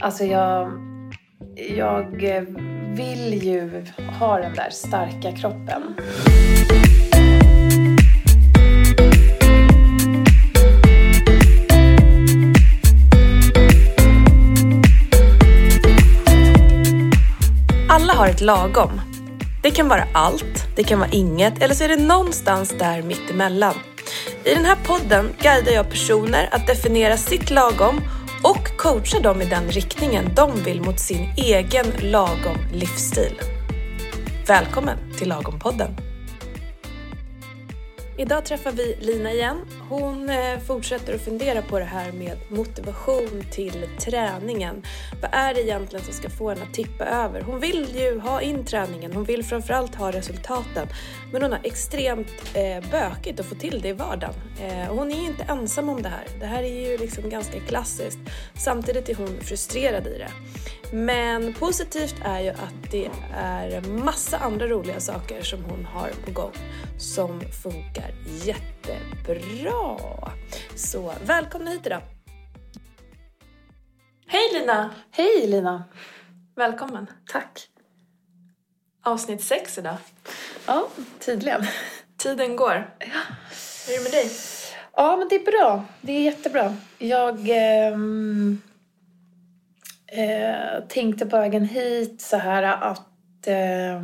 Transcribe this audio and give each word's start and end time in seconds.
Alltså 0.00 0.24
jag, 0.24 0.72
jag 1.76 2.24
eh, 2.24 2.42
vill 2.96 3.42
ju 3.42 3.84
ha 4.20 4.38
den 4.38 4.54
där 4.54 4.70
starka 4.70 5.32
kroppen. 5.32 5.82
Alla 17.88 18.12
har 18.12 18.28
ett 18.28 18.40
lagom. 18.40 19.00
Det 19.62 19.70
kan 19.70 19.88
vara 19.88 20.04
allt, 20.14 20.66
det 20.76 20.84
kan 20.84 20.98
vara 20.98 21.10
inget 21.10 21.62
eller 21.62 21.74
så 21.74 21.84
är 21.84 21.88
det 21.88 21.96
någonstans 21.96 22.74
där 22.78 23.02
mittemellan. 23.02 23.74
I 24.44 24.54
den 24.54 24.64
här 24.64 24.76
podden 24.86 25.28
guidar 25.42 25.72
jag 25.72 25.90
personer 25.90 26.48
att 26.52 26.66
definiera 26.66 27.16
sitt 27.16 27.50
lagom 27.50 28.00
och 28.42 28.76
coacha 28.76 29.20
dem 29.20 29.42
i 29.42 29.44
den 29.44 29.68
riktningen 29.68 30.24
de 30.36 30.62
vill 30.64 30.80
mot 30.82 31.00
sin 31.00 31.28
egen 31.36 31.86
lagom 32.00 32.56
livsstil. 32.72 33.40
Välkommen 34.46 34.98
till 35.18 35.28
Lagom-podden! 35.28 35.90
Idag 38.18 38.44
träffar 38.44 38.72
vi 38.72 38.96
Lina 39.00 39.32
igen. 39.32 39.56
Hon 39.88 40.30
eh, 40.30 40.58
fortsätter 40.58 41.14
att 41.14 41.20
fundera 41.20 41.62
på 41.62 41.78
det 41.78 41.84
här 41.84 42.12
med 42.12 42.38
motivation 42.48 43.44
till 43.50 43.86
träningen. 44.00 44.82
Vad 45.22 45.30
är 45.34 45.54
det 45.54 45.62
egentligen 45.62 46.04
som 46.04 46.14
ska 46.14 46.30
få 46.30 46.48
henne 46.48 46.62
att 46.62 46.74
tippa 46.74 47.04
över? 47.04 47.40
Hon 47.40 47.60
vill 47.60 47.96
ju 47.96 48.18
ha 48.18 48.40
in 48.40 48.64
träningen, 48.64 49.12
hon 49.12 49.24
vill 49.24 49.44
framförallt 49.44 49.94
ha 49.94 50.12
resultaten. 50.12 50.88
Men 51.32 51.42
hon 51.42 51.52
har 51.52 51.60
extremt 51.62 52.28
eh, 52.54 52.90
bökigt 52.90 53.40
att 53.40 53.46
få 53.46 53.54
till 53.54 53.80
det 53.80 53.88
i 53.88 53.92
vardagen. 53.92 54.34
Eh, 54.62 54.90
och 54.90 54.96
hon 54.96 55.12
är 55.12 55.24
inte 55.24 55.42
ensam 55.42 55.88
om 55.88 56.02
det 56.02 56.08
här. 56.08 56.26
Det 56.40 56.46
här 56.46 56.62
är 56.62 56.90
ju 56.90 56.98
liksom 56.98 57.30
ganska 57.30 57.60
klassiskt. 57.60 58.18
Samtidigt 58.54 59.08
är 59.08 59.14
hon 59.14 59.40
frustrerad 59.40 60.06
i 60.06 60.18
det. 60.18 60.30
Men 60.92 61.54
positivt 61.54 62.16
är 62.24 62.40
ju 62.40 62.50
att 62.50 62.90
det 62.90 63.10
är 63.34 63.80
massa 63.80 64.38
andra 64.38 64.66
roliga 64.66 65.00
saker 65.00 65.42
som 65.42 65.64
hon 65.64 65.84
har 65.84 66.10
på 66.24 66.30
gång 66.30 66.52
som 66.98 67.40
funkar 67.40 68.14
jättebra. 68.44 69.75
Så 70.76 71.12
välkomna 71.24 71.70
hit 71.70 71.86
idag! 71.86 72.02
Hej 74.26 74.52
Lina! 74.52 74.90
Hej 75.10 75.46
Lina! 75.46 75.84
Välkommen! 76.56 77.06
Tack! 77.32 77.68
Avsnitt 79.04 79.42
sex 79.42 79.78
idag. 79.78 79.96
Ja, 80.66 80.88
tydligen. 81.20 81.66
Tiden 82.16 82.56
går. 82.56 82.94
Ja. 82.98 83.06
Hur 83.86 83.94
är 83.94 83.98
det 83.98 84.02
med 84.02 84.12
dig? 84.12 84.30
Ja, 84.92 85.16
men 85.16 85.28
det 85.28 85.34
är 85.34 85.44
bra. 85.44 85.84
Det 86.00 86.12
är 86.12 86.22
jättebra. 86.22 86.76
Jag 86.98 87.48
ehm, 87.48 88.62
eh, 90.06 90.84
tänkte 90.88 91.26
på 91.26 91.36
vägen 91.36 91.64
hit 91.64 92.20
så 92.20 92.36
här 92.36 92.62
att 92.62 93.46
eh, 93.46 94.02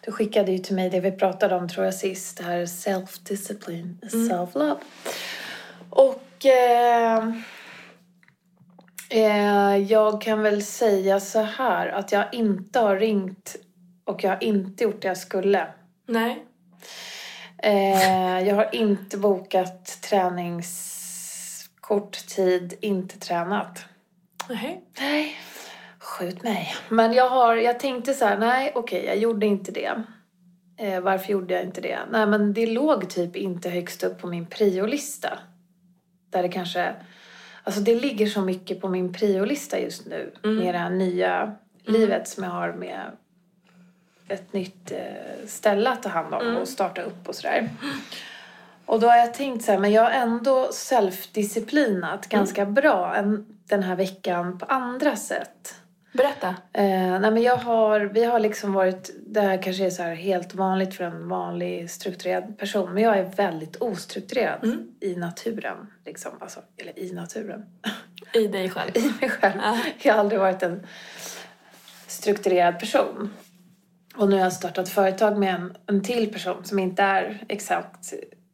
du 0.00 0.12
skickade 0.12 0.52
ju 0.52 0.58
till 0.58 0.74
mig 0.74 0.90
det 0.90 1.00
vi 1.00 1.12
pratade 1.12 1.54
om 1.54 1.68
tror 1.68 1.84
jag 1.84 1.94
sist, 1.94 2.38
det 2.38 2.44
här 2.44 2.66
self-discipline, 2.66 3.98
self-love. 4.02 4.80
Och 5.90 6.46
eh, 6.46 7.28
eh, 9.10 9.76
jag 9.76 10.22
kan 10.22 10.42
väl 10.42 10.62
säga 10.62 11.20
så 11.20 11.40
här 11.40 11.88
att 11.88 12.12
jag 12.12 12.34
inte 12.34 12.78
har 12.78 12.96
ringt 12.96 13.56
och 14.04 14.24
jag 14.24 14.30
har 14.30 14.44
inte 14.44 14.84
gjort 14.84 15.02
det 15.02 15.08
jag 15.08 15.18
skulle. 15.18 15.66
Nej. 16.06 16.44
Eh, 17.62 18.48
jag 18.48 18.56
har 18.56 18.74
inte 18.74 19.16
bokat 19.16 20.02
träningskort, 20.02 22.26
tid, 22.26 22.74
inte 22.80 23.18
tränat. 23.18 23.84
Nej. 24.48 24.84
Nej, 24.98 25.36
skjut 26.10 26.42
mig. 26.42 26.74
Men 26.88 27.12
jag, 27.12 27.28
har, 27.28 27.56
jag 27.56 27.80
tänkte 27.80 28.14
så 28.14 28.24
här, 28.24 28.38
nej 28.38 28.72
okej, 28.74 29.04
jag 29.06 29.16
gjorde 29.16 29.46
inte 29.46 29.72
det. 29.72 30.02
Eh, 30.76 31.00
varför 31.00 31.32
gjorde 31.32 31.54
jag 31.54 31.62
inte 31.62 31.80
det? 31.80 31.98
Nej, 32.10 32.26
men 32.26 32.52
det 32.52 32.66
låg 32.66 33.10
typ 33.10 33.36
inte 33.36 33.70
högst 33.70 34.02
upp 34.02 34.18
på 34.18 34.26
min 34.26 34.46
priolista. 34.46 35.38
Där 36.30 36.42
det 36.42 36.48
kanske... 36.48 36.94
Alltså 37.64 37.80
det 37.80 37.94
ligger 37.94 38.26
så 38.26 38.40
mycket 38.40 38.80
på 38.80 38.88
min 38.88 39.12
priolista 39.12 39.78
just 39.78 40.06
nu. 40.06 40.32
Med 40.42 40.74
det 40.74 40.78
här 40.78 40.90
nya 40.90 41.54
livet 41.84 42.28
som 42.28 42.44
jag 42.44 42.50
har 42.50 42.72
med 42.72 43.10
ett 44.28 44.52
nytt 44.52 44.92
eh, 44.92 45.46
ställe 45.46 45.90
att 45.90 46.02
ta 46.02 46.08
hand 46.08 46.34
om 46.34 46.56
och 46.56 46.68
starta 46.68 47.02
upp 47.02 47.28
och 47.28 47.34
sådär. 47.34 47.70
Och 48.86 49.00
då 49.00 49.06
har 49.06 49.16
jag 49.16 49.34
tänkt 49.34 49.64
så 49.64 49.72
här, 49.72 49.78
men 49.78 49.92
jag 49.92 50.02
har 50.02 50.10
ändå 50.10 50.68
self-disciplinat 50.72 52.28
ganska 52.28 52.66
bra 52.66 53.14
en, 53.16 53.46
den 53.68 53.82
här 53.82 53.96
veckan 53.96 54.58
på 54.58 54.64
andra 54.64 55.16
sätt. 55.16 55.74
Berätta. 56.12 56.48
Eh, 56.72 57.20
nej 57.20 57.30
men 57.30 57.42
jag 57.42 57.56
har, 57.56 58.00
vi 58.00 58.24
har 58.24 58.40
liksom 58.40 58.72
varit, 58.72 59.10
det 59.26 59.40
här 59.40 59.62
kanske 59.62 59.86
är 59.86 59.90
så 59.90 60.02
helt 60.02 60.54
vanligt 60.54 60.94
för 60.94 61.04
en 61.04 61.28
vanlig 61.28 61.90
strukturerad 61.90 62.58
person, 62.58 62.94
men 62.94 63.02
jag 63.02 63.18
är 63.18 63.24
väldigt 63.24 63.76
ostrukturerad 63.76 64.86
i 65.00 65.16
naturen. 65.16 65.86
Liksom. 66.04 66.32
Alltså, 66.40 66.60
eller 66.76 66.98
i 66.98 67.12
naturen. 67.12 67.66
I 68.34 68.46
dig 68.46 68.70
själv. 68.70 68.90
I 68.94 69.12
mig 69.20 69.30
själv. 69.30 69.60
Ja. 69.62 69.78
Jag 70.02 70.14
har 70.14 70.20
aldrig 70.20 70.40
varit 70.40 70.62
en 70.62 70.86
strukturerad 72.06 72.80
person. 72.80 73.30
Och 74.16 74.28
nu 74.28 74.36
har 74.36 74.42
jag 74.42 74.52
startat 74.52 74.88
företag 74.88 75.38
med 75.38 75.54
en, 75.54 75.76
en 75.86 76.02
till 76.02 76.32
person 76.32 76.64
som 76.64 76.78
inte 76.78 77.02
är 77.02 77.44
exakt 77.48 78.12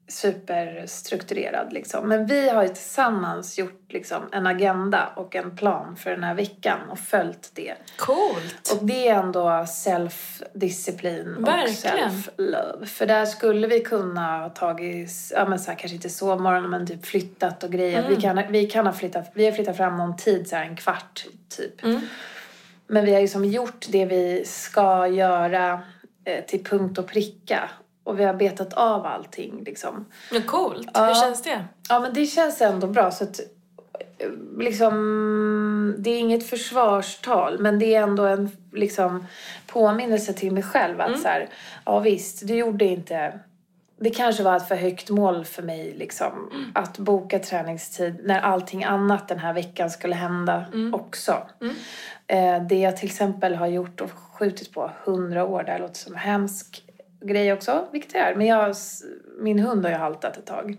superstrukturerad. 0.09 1.72
Liksom. 1.72 2.09
Men 2.09 2.27
vi 2.27 2.49
har 2.49 2.62
ju 2.62 2.69
tillsammans 2.69 3.59
gjort 3.59 3.93
liksom, 3.93 4.22
en 4.33 4.47
agenda 4.47 5.06
och 5.17 5.37
en 5.37 5.56
plan 5.56 5.97
för 5.97 6.11
den 6.11 6.25
här 6.25 6.34
veckan 6.34 6.78
och 6.91 6.99
följt 6.99 7.50
det. 7.55 7.75
Coolt! 7.97 8.72
Och 8.72 8.87
det 8.87 9.09
är 9.09 9.15
ändå 9.15 9.49
self-disciplin 9.66 11.37
och 11.37 11.49
self-love. 11.69 12.87
För 12.87 13.06
där 13.06 13.27
skulle 13.27 13.66
vi 13.66 13.81
kunna 13.81 14.39
ha 14.39 14.49
tagit, 14.49 15.11
ja 15.31 15.49
men 15.49 15.59
så 15.59 15.71
här, 15.71 15.78
kanske 15.78 15.97
inte 15.97 16.11
så 16.11 16.37
morgonen 16.37 16.71
men 16.71 16.87
typ 16.87 17.06
flyttat 17.06 17.65
och 17.65 17.71
grejer. 17.71 17.99
Mm. 17.99 18.15
Vi, 18.15 18.21
kan, 18.21 18.43
vi 18.53 18.66
kan 18.66 18.87
ha 18.87 18.93
flyttat, 18.93 19.31
vi 19.34 19.45
har 19.45 19.53
flyttat 19.53 19.77
fram 19.77 19.97
någon 19.97 20.16
tid, 20.16 20.49
så 20.49 20.56
här 20.56 20.65
en 20.65 20.77
kvart 20.77 21.27
typ. 21.56 21.84
Mm. 21.84 22.00
Men 22.87 23.05
vi 23.05 23.15
har 23.15 23.21
liksom 23.21 23.45
gjort 23.45 23.87
det 23.89 24.06
vi 24.06 24.45
ska 24.45 25.06
göra 25.06 25.83
eh, 26.25 26.45
till 26.45 26.65
punkt 26.65 26.99
och 26.99 27.06
pricka. 27.06 27.71
Och 28.06 28.21
vi 28.21 28.25
har 28.25 28.34
betat 28.34 28.72
av 28.72 29.06
allting 29.06 29.62
liksom. 29.65 30.05
Ja, 30.33 30.41
coolt. 30.47 30.89
Ja. 30.94 31.06
Hur 31.06 31.15
känns 31.15 31.43
det? 31.43 31.65
Ja, 31.89 32.00
men 32.00 32.15
det 32.15 32.27
känns 32.27 32.61
ändå 32.61 32.87
bra. 32.87 33.11
Så 33.11 33.25
att, 33.25 33.41
liksom, 34.59 35.94
det 35.99 36.11
är 36.11 36.19
inget 36.19 36.49
försvarstal, 36.49 37.59
men 37.59 37.78
det 37.78 37.95
är 37.95 38.03
ändå 38.03 38.25
en 38.25 38.50
liksom, 38.72 39.27
påminnelse 39.66 40.33
till 40.33 40.53
mig 40.53 40.62
själv. 40.62 41.00
Att 41.00 41.21
så 41.21 41.28
här, 41.28 41.49
ja 41.84 41.99
visst, 41.99 42.47
du 42.47 42.55
gjorde 42.55 42.84
inte... 42.84 43.41
Det 43.99 44.11
kanske 44.11 44.43
var 44.43 44.56
ett 44.56 44.69
för 44.69 44.77
högt 44.77 45.11
mål 45.11 45.45
för 45.45 45.62
mig 45.62 45.95
liksom, 45.97 46.50
att 46.75 46.99
boka 46.99 47.39
träningstid 47.39 48.21
när 48.25 48.41
allting 48.41 48.84
annat 48.84 49.28
den 49.28 49.39
här 49.39 49.53
veckan 49.53 49.91
skulle 49.91 50.15
hända 50.15 50.65
också. 50.93 51.37
Eh, 52.27 52.62
det 52.69 52.78
jag 52.78 52.97
till 52.97 53.06
exempel 53.06 53.55
har 53.55 53.66
gjort 53.66 54.00
och 54.00 54.11
skjutit 54.11 54.72
på 54.72 54.91
hundra 55.05 55.45
år, 55.45 55.62
det 55.62 55.72
här 55.72 55.78
låter 55.78 55.95
som 55.95 56.12
en 56.12 56.19
hemsk 56.19 56.85
grej 57.26 57.53
också, 57.53 57.88
vilket 57.92 58.12
det 58.12 58.19
är. 58.19 58.34
Men 58.34 58.47
jag, 58.47 58.75
min 59.41 59.59
hund 59.59 59.84
har 59.84 59.92
ju 59.92 59.98
haltat 59.98 60.37
ett 60.37 60.47
tag. 60.47 60.76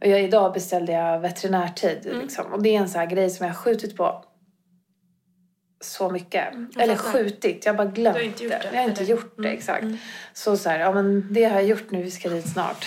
Och 0.00 0.06
jag, 0.06 0.22
idag 0.22 0.52
beställde 0.52 0.92
jag 0.92 1.20
veterinärtid. 1.20 2.08
Liksom. 2.22 2.52
Och 2.52 2.62
det 2.62 2.76
är 2.76 2.80
en 2.80 2.88
sån 2.88 2.98
här 3.00 3.06
grej 3.06 3.30
som 3.30 3.46
jag 3.46 3.54
har 3.54 3.60
skjutit 3.60 3.96
på 3.96 4.24
så 5.80 6.10
mycket. 6.10 6.48
Eller 6.78 6.96
fattar. 6.96 7.10
skjutit, 7.12 7.66
jag 7.66 7.72
har 7.72 7.78
bara 7.84 7.90
glömt 7.90 8.16
har 8.16 8.24
inte 8.24 8.44
gjort 8.44 8.52
det, 8.52 8.68
Jag 8.72 8.80
har 8.82 8.88
inte 8.88 9.00
eller? 9.00 9.10
gjort 9.10 9.34
det, 9.38 9.48
exakt. 9.48 9.84
Så 10.32 10.56
så 10.56 10.68
här, 10.68 10.78
ja 10.78 10.92
men 10.92 11.26
det 11.34 11.44
har 11.44 11.54
jag 11.54 11.64
gjort 11.64 11.90
nu, 11.90 12.02
vi 12.02 12.10
ska 12.10 12.28
dit 12.28 12.52
snart. 12.52 12.86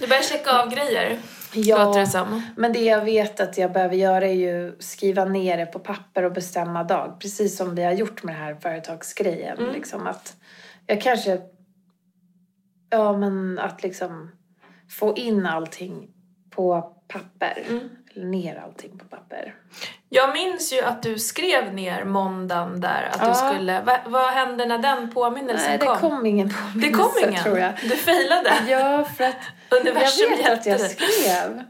Du 0.00 0.06
börjar 0.06 0.22
checka 0.22 0.62
av 0.62 0.70
grejer, 0.74 1.18
Ja. 1.52 1.84
låter 1.84 2.00
det 2.00 2.06
som. 2.06 2.42
Men 2.56 2.72
det 2.72 2.84
jag 2.84 3.04
vet 3.04 3.40
att 3.40 3.58
jag 3.58 3.72
behöver 3.72 3.96
göra 3.96 4.26
är 4.26 4.32
ju 4.32 4.76
skriva 4.78 5.24
ner 5.24 5.56
det 5.56 5.66
på 5.66 5.78
papper 5.78 6.22
och 6.22 6.32
bestämma 6.32 6.84
dag. 6.84 7.16
Precis 7.20 7.56
som 7.56 7.74
vi 7.74 7.82
har 7.84 7.92
gjort 7.92 8.22
med 8.22 8.34
den 8.34 8.42
här 8.42 8.54
företagsgrejen. 8.54 9.58
Mm. 9.58 9.72
Liksom 9.72 10.06
att 10.06 10.36
jag 10.86 11.00
kanske... 11.00 11.40
Ja, 12.90 13.16
men 13.16 13.58
att 13.58 13.82
liksom 13.82 14.30
få 14.98 15.16
in 15.16 15.46
allting 15.46 16.10
på 16.50 16.92
papper. 17.08 17.62
Mm. 17.68 17.88
Eller 18.14 18.26
ner 18.26 18.56
allting 18.64 18.98
på 18.98 19.04
papper. 19.04 19.54
Jag 20.08 20.32
minns 20.32 20.72
ju 20.72 20.80
att 20.82 21.02
du 21.02 21.18
skrev 21.18 21.74
ner 21.74 22.04
måndagen 22.04 22.80
där 22.80 23.08
att 23.12 23.18
Ja. 23.20 23.28
du 23.28 23.34
skulle... 23.34 23.80
Va, 23.80 23.98
vad 24.06 24.32
hände 24.32 24.66
när 24.66 24.78
den 24.78 25.10
påminnelsen 25.10 25.68
Nej, 25.68 25.78
det 25.78 25.86
kom? 25.86 25.98
kom 25.98 26.26
ingen 26.26 26.48
Det 26.48 26.54
påminnelse 26.92 27.02
kom 27.22 27.28
ingen? 27.30 27.42
tror 27.44 27.58
jag. 27.58 27.72
Du 27.82 27.88
failade? 27.96 28.50
Ja, 28.68 29.04
för 29.04 29.24
att 29.24 29.36
Universum 29.80 30.30
jag 30.30 30.36
vet 30.38 30.52
att 30.60 30.66
jag 30.66 30.80
skrev. 30.80 31.62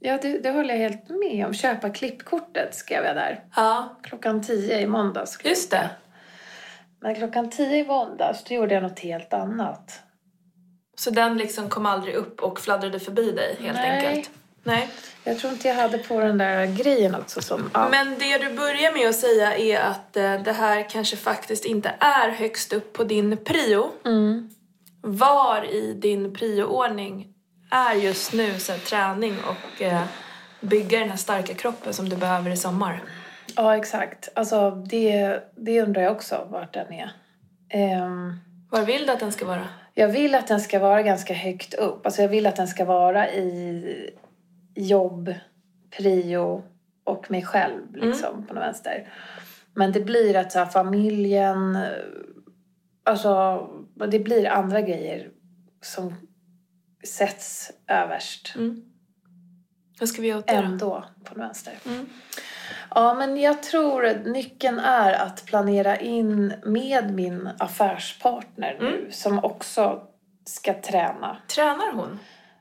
Ja, 0.00 0.18
det, 0.22 0.38
det 0.38 0.50
håller 0.50 0.74
jag 0.74 0.80
helt 0.80 1.08
med 1.08 1.46
om. 1.46 1.54
Köpa 1.54 1.90
klippkortet 1.90 2.74
skrev 2.74 3.04
jag 3.04 3.16
där. 3.16 3.44
Ja, 3.56 3.96
Klockan 4.02 4.42
tio 4.42 4.80
i 4.80 4.86
måndags. 4.86 5.38
just 5.44 5.70
det. 5.70 5.90
Men 7.00 7.14
klockan 7.14 7.50
tio 7.50 7.76
i 7.76 7.86
måndags, 7.86 8.44
då 8.44 8.54
gjorde 8.54 8.74
jag 8.74 8.82
något 8.82 8.98
helt 9.00 9.32
annat. 9.32 10.00
Så 10.96 11.10
den 11.10 11.36
liksom 11.36 11.68
kom 11.68 11.86
aldrig 11.86 12.14
upp 12.14 12.42
och 12.42 12.60
fladdrade 12.60 13.00
förbi 13.00 13.30
dig 13.30 13.56
helt 13.60 13.78
Nej. 13.78 14.06
enkelt? 14.06 14.30
Nej. 14.62 14.88
Jag 15.24 15.38
tror 15.38 15.52
inte 15.52 15.68
jag 15.68 15.74
hade 15.74 15.98
på 15.98 16.20
den 16.20 16.38
där 16.38 16.66
grejen 16.66 17.14
också 17.14 17.42
som... 17.42 17.70
Ja. 17.74 17.88
Men 17.88 18.18
det 18.18 18.38
du 18.38 18.56
börjar 18.56 18.92
med 18.92 19.08
att 19.08 19.16
säga 19.16 19.56
är 19.56 19.80
att 19.80 20.16
eh, 20.16 20.42
det 20.42 20.52
här 20.52 20.90
kanske 20.90 21.16
faktiskt 21.16 21.64
inte 21.64 21.94
är 22.00 22.30
högst 22.30 22.72
upp 22.72 22.92
på 22.92 23.04
din 23.04 23.36
prio. 23.36 23.90
Mm. 24.04 24.50
Var 25.02 25.64
i 25.64 25.92
din 25.92 26.34
prioordning 26.34 27.28
är 27.70 27.94
just 27.94 28.32
nu 28.32 28.58
så 28.58 28.72
här, 28.72 28.78
träning 28.78 29.36
och 29.46 29.82
eh, 29.82 30.02
bygga 30.60 30.98
den 30.98 31.10
här 31.10 31.16
starka 31.16 31.54
kroppen 31.54 31.94
som 31.94 32.08
du 32.08 32.16
behöver 32.16 32.50
i 32.50 32.56
sommar? 32.56 33.02
ja, 33.56 33.76
exakt. 33.76 34.28
Alltså 34.34 34.70
det, 34.70 35.40
det 35.56 35.82
undrar 35.82 36.02
jag 36.02 36.12
också 36.12 36.46
vart 36.50 36.74
den 36.74 36.92
är. 36.92 37.12
Ehm, 37.68 38.40
Var 38.70 38.82
vill 38.82 39.06
du 39.06 39.12
att 39.12 39.20
den 39.20 39.32
ska 39.32 39.46
vara? 39.46 39.68
Jag 39.94 40.08
vill 40.08 40.34
att 40.34 40.46
den 40.46 40.60
ska 40.60 40.78
vara 40.78 41.02
ganska 41.02 41.34
högt 41.34 41.74
upp. 41.74 42.06
Alltså 42.06 42.22
jag 42.22 42.28
vill 42.28 42.46
att 42.46 42.56
den 42.56 42.68
ska 42.68 42.84
vara 42.84 43.30
i 43.30 44.10
jobb, 44.74 45.34
prio 45.96 46.62
och 47.04 47.30
mig 47.30 47.42
själv 47.42 47.96
liksom 47.96 48.46
på 48.46 48.54
något 48.54 48.62
vänster. 48.62 49.12
Men 49.74 49.92
det 49.92 50.00
blir 50.00 50.36
att 50.36 50.52
så 50.52 50.58
här, 50.58 50.66
familjen, 50.66 51.78
alltså 53.04 53.60
det 54.08 54.18
blir 54.18 54.48
andra 54.48 54.80
grejer 54.80 55.30
som 55.82 56.14
sätts 57.06 57.72
överst 57.88 58.54
Vad 60.00 60.08
ska 60.08 60.22
vi 60.22 60.28
göra 60.28 60.38
åt 60.38 60.46
det 60.46 60.52
då? 60.52 60.62
ändå 60.62 61.04
på 61.24 61.34
något 61.34 61.44
vänster. 61.44 61.74
Ja, 62.94 63.14
men 63.14 63.36
jag 63.40 63.62
tror 63.62 64.28
nyckeln 64.32 64.78
är 64.78 65.12
att 65.12 65.44
planera 65.46 65.96
in 65.96 66.52
med 66.64 67.14
min 67.14 67.48
affärspartner 67.58 68.76
nu 68.80 69.08
som 69.10 69.44
också 69.44 70.02
ska 70.44 70.74
träna. 70.74 71.36
Tränar 71.54 71.92
hon? 71.92 72.18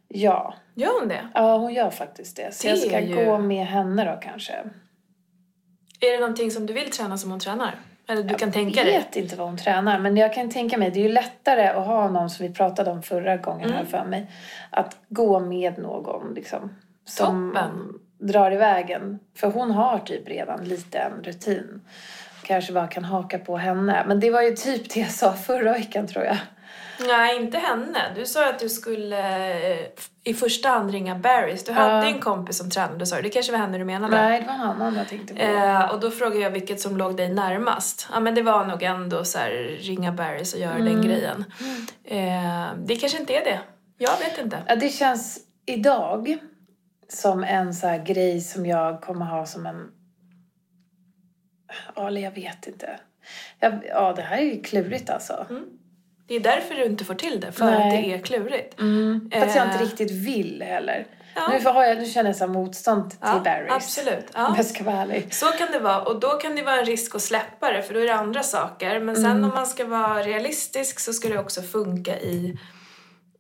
Ja, 0.07 0.53
Gör 0.75 0.99
hon 0.99 1.09
det? 1.09 1.27
ja 1.33 1.57
hon 1.57 1.73
gör 1.73 1.89
faktiskt 1.89 2.35
det. 2.37 2.53
Så 2.55 2.63
Det 2.67 2.69
jag 2.69 2.79
ska 2.79 2.99
ju- 2.99 3.25
gå 3.25 3.37
med 3.37 3.65
henne 3.67 4.05
då 4.11 4.19
kanske. 4.21 4.53
Är 5.99 6.11
det 6.11 6.19
någonting 6.19 6.51
som 6.51 6.65
du 6.65 6.73
vill 6.73 6.91
träna 6.91 7.17
som 7.17 7.31
hon 7.31 7.39
tränar? 7.39 7.75
Eller 8.07 8.23
du 8.23 8.35
kan 8.35 8.51
tänka 8.51 8.79
Jag 8.79 8.85
dig? 8.87 8.97
vet 8.97 9.15
inte 9.15 9.35
vad 9.35 9.47
hon 9.47 9.57
tränar, 9.57 9.99
men 9.99 10.17
jag 10.17 10.33
kan 10.33 10.49
tänka 10.49 10.77
mig, 10.77 10.91
det 10.91 10.99
är 10.99 11.03
ju 11.03 11.09
lättare 11.13 11.67
att 11.67 11.85
ha 11.85 12.09
någon 12.09 12.29
som 12.29 12.47
vi 12.47 12.53
pratade 12.53 12.91
om 12.91 13.03
förra 13.03 13.37
gången 13.37 13.65
Mm. 13.69 13.77
här 13.77 13.85
för 13.85 14.05
mig. 14.05 14.31
Att 14.69 14.97
gå 15.09 15.39
med 15.39 15.77
någon 15.77 16.33
liksom. 16.33 16.75
Som 17.05 17.51
Toppen. 17.55 17.99
Drar 18.19 18.51
i 18.51 18.55
vägen. 18.55 19.19
För 19.37 19.47
hon 19.47 19.71
har 19.71 19.99
typ 19.99 20.27
redan 20.27 20.63
lite 20.63 20.97
en 20.97 21.23
rutin. 21.23 21.81
Kanske 22.43 22.73
bara 22.73 22.87
kan 22.87 23.03
haka 23.03 23.39
på 23.39 23.57
henne. 23.57 24.03
Men 24.07 24.19
det 24.19 24.29
var 24.29 24.41
ju 24.41 24.55
typ 24.55 24.93
det 24.93 24.99
jag 24.99 25.11
sa 25.11 25.33
förra 25.33 25.73
veckan 25.73 26.07
tror 26.07 26.25
jag. 26.25 26.37
Nej, 26.99 27.35
inte 27.35 27.57
henne. 27.57 27.99
Du 28.15 28.25
sa 28.25 28.49
att 28.49 28.59
du 28.59 28.69
skulle 28.69 29.51
eh, 29.73 29.87
i 30.23 30.33
första 30.33 30.69
hand 30.69 30.91
ringa 30.91 31.15
Barrys. 31.15 31.63
Du 31.63 31.71
hade 31.71 32.07
en 32.07 32.19
kompis 32.19 32.57
som 32.57 32.69
tränade, 32.69 33.05
sa 33.05 33.15
du. 33.15 33.21
Det 33.21 33.29
kanske 33.29 33.51
var 33.51 33.59
henne 33.59 33.77
du 33.77 33.83
menade? 33.85 34.15
Nej, 34.15 34.41
det 34.41 34.47
var 34.47 34.53
en 34.53 34.61
annan 34.61 34.95
jag 34.95 35.07
tänkte 35.07 35.33
på. 35.35 35.41
Eh, 35.41 35.89
och 35.89 35.99
då 35.99 36.11
frågade 36.11 36.41
jag 36.41 36.49
vilket 36.49 36.81
som 36.81 36.97
låg 36.97 37.17
dig 37.17 37.29
närmast. 37.29 38.07
Ja 38.13 38.19
men 38.19 38.35
det 38.35 38.41
var 38.41 38.65
nog 38.65 38.83
ändå 38.83 39.23
så 39.25 39.37
här, 39.37 39.51
ringa 39.79 40.11
Barrys 40.11 40.53
och 40.53 40.59
göra 40.59 40.77
den 40.77 41.01
grejen. 41.01 41.45
Eh, 42.03 42.67
det 42.85 42.95
kanske 42.95 43.19
inte 43.19 43.33
är 43.33 43.45
det. 43.45 43.59
Jag 43.97 44.17
vet 44.19 44.37
inte. 44.43 44.57
Ja, 44.67 44.75
det 44.75 44.89
känns 44.89 45.39
idag 45.65 46.37
som 47.09 47.43
en 47.43 47.73
så 47.73 48.01
grej 48.05 48.41
som 48.41 48.65
jag 48.65 49.01
kommer 49.01 49.25
ha 49.25 49.45
som 49.45 49.65
en... 49.65 49.91
Ja, 51.95 52.07
eller 52.07 52.21
jag 52.21 52.31
vet 52.31 52.67
inte. 52.67 52.99
Jag, 53.59 53.79
ja, 53.89 54.13
det 54.13 54.21
här 54.21 54.37
är 54.37 54.41
ju 54.41 54.61
klurigt 54.61 55.09
alltså. 55.09 55.45
Det 56.27 56.35
är 56.35 56.39
därför 56.39 56.75
du 56.75 56.85
inte 56.85 57.05
får 57.05 57.13
till 57.15 57.39
det, 57.39 57.51
för 57.51 57.65
att 57.71 57.79
Nej. 57.79 58.01
det 58.07 58.13
är 58.13 58.19
klurigt. 58.19 58.73
Fast 59.39 59.55
jag 59.55 59.67
Eh. 59.67 59.71
inte 59.73 59.83
riktigt 59.85 60.11
vill 60.11 60.61
heller. 60.65 61.07
Ja. 61.35 61.47
Nu, 61.51 61.65
har 61.69 61.83
jag, 61.83 61.97
nu 61.97 62.05
känner 62.05 62.29
jag 62.29 62.35
så 62.35 62.47
motstånd 62.47 63.09
till 63.09 63.19
Ja, 63.21 63.41
Barry's. 63.45 63.67
absolut. 63.75 64.25
Ja. 64.33 64.47
Om 64.47 64.53
jag 64.57 64.65
ska 64.65 64.83
vara 64.83 64.95
ärlig. 64.95 65.33
Så 65.33 65.45
kan 65.45 65.71
det 65.71 65.79
vara 65.79 66.01
och 66.01 66.19
då 66.19 66.29
kan 66.29 66.55
det 66.55 66.63
vara 66.63 66.79
en 66.79 66.85
risk 66.85 67.15
att 67.15 67.21
släppa 67.21 67.71
det 67.71 67.81
för 67.83 67.93
då 67.93 67.99
är 67.99 68.05
det 68.05 68.15
andra 68.15 68.43
saker. 68.43 68.99
Men 68.99 69.15
sen 69.15 69.43
om 69.43 69.49
man 69.49 69.65
ska 69.67 69.85
vara 69.85 70.23
realistisk 70.23 70.99
så 70.99 71.13
ska 71.13 71.29
det 71.29 71.37
också 71.39 71.61
funka 71.61 72.19
i 72.19 72.59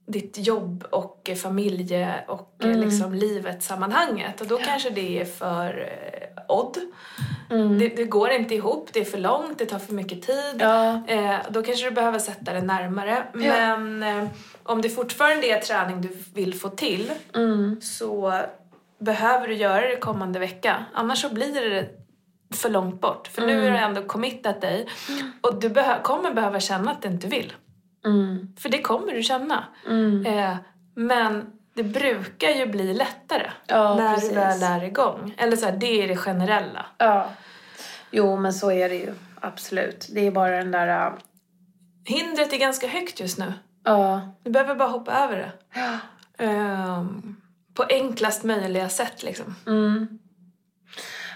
ditt 0.05 0.47
jobb 0.47 0.85
och 0.91 1.29
familje 1.43 2.23
och 2.27 2.55
mm. 2.63 2.79
liksom 2.79 3.13
livet 3.13 3.63
sammanhanget. 3.63 4.41
Och 4.41 4.47
då 4.47 4.57
kanske 4.57 4.89
det 4.89 5.21
är 5.21 5.25
för 5.25 5.79
eh, 5.79 6.55
odd. 6.55 6.77
Det, 7.79 7.89
det 7.89 8.03
går 8.03 8.31
inte 8.31 8.55
ihop, 8.55 8.89
det 8.93 8.99
är 8.99 9.05
för 9.05 9.17
långt, 9.17 9.57
det 9.57 9.65
tar 9.65 9.79
för 9.79 9.93
mycket 9.93 10.21
tid. 10.21 10.55
Ja. 10.59 11.07
Eh, 11.07 11.35
då 11.49 11.63
kanske 11.63 11.85
du 11.85 11.91
behöver 11.91 12.19
sätta 12.19 12.53
det 12.53 12.61
närmare. 12.61 13.23
Men 13.33 14.03
eh, 14.03 14.27
om 14.63 14.81
det 14.81 14.89
fortfarande 14.89 15.47
är 15.47 15.59
träning 15.59 16.01
du 16.01 16.17
vill 16.33 16.53
få 16.53 16.69
till 16.69 17.11
så 17.81 18.41
behöver 18.99 19.47
du 19.47 19.53
göra 19.53 19.87
det 19.87 19.95
kommande 19.95 20.39
vecka. 20.39 20.85
Annars 20.93 21.21
så 21.21 21.29
blir 21.29 21.69
det 21.69 21.89
för 22.55 22.69
långt 22.69 23.01
bort. 23.01 23.27
För 23.27 23.41
nu 23.41 23.63
har 23.63 23.71
du 23.71 23.77
ändå 23.77 24.01
committat 24.01 24.61
dig 24.61 24.87
och 25.41 25.59
du 25.59 25.69
behö- 25.69 26.01
kommer 26.01 26.33
behöva 26.33 26.59
känna 26.59 26.91
att 26.91 27.01
du 27.01 27.07
inte 27.07 27.27
vill. 27.27 27.53
Mm. 28.05 28.47
För 28.59 28.69
det 28.69 28.81
kommer 28.81 29.11
du 29.13 29.23
känna. 29.23 29.63
Eh, 30.25 30.55
men 30.95 31.45
det 31.73 31.83
brukar 31.83 32.49
ju 32.49 32.65
bli 32.65 32.93
lättare 32.93 33.51
Ja, 33.67 33.95
när 33.95 34.13
precis. 34.13 34.29
du 34.29 34.35
väl 34.35 34.63
är 34.63 34.83
igång. 34.83 35.35
Eller 35.37 35.55
så 35.57 35.65
här, 35.65 35.77
det 35.77 36.03
är 36.03 36.07
det 36.07 36.15
generella. 36.15 36.85
ja. 36.97 37.29
Jo, 38.15 38.35
men 38.37 38.53
så 38.53 38.71
är 38.71 38.89
det 38.89 38.95
ju. 38.95 39.13
Absolut. 39.41 40.07
Det 40.13 40.27
är 40.27 40.31
bara 40.31 40.57
den 40.57 40.71
där... 40.71 40.87
äh, 41.07 41.13
Hindret 42.05 42.53
är 42.53 42.57
ganska 42.57 42.87
högt 42.87 43.19
just 43.19 43.37
nu. 43.37 43.53
Ja. 43.83 44.21
Du 44.43 44.51
behöver 44.51 44.75
bara 44.75 44.89
hoppa 44.89 45.11
över 45.13 45.37
det. 45.37 45.51
Ja. 45.79 45.97
Ehm, 46.45 47.35
på 47.73 47.83
enklast 47.89 48.43
möjliga 48.43 48.89
sätt 48.89 49.23
liksom. 49.23 49.55
Mm. 49.67 50.19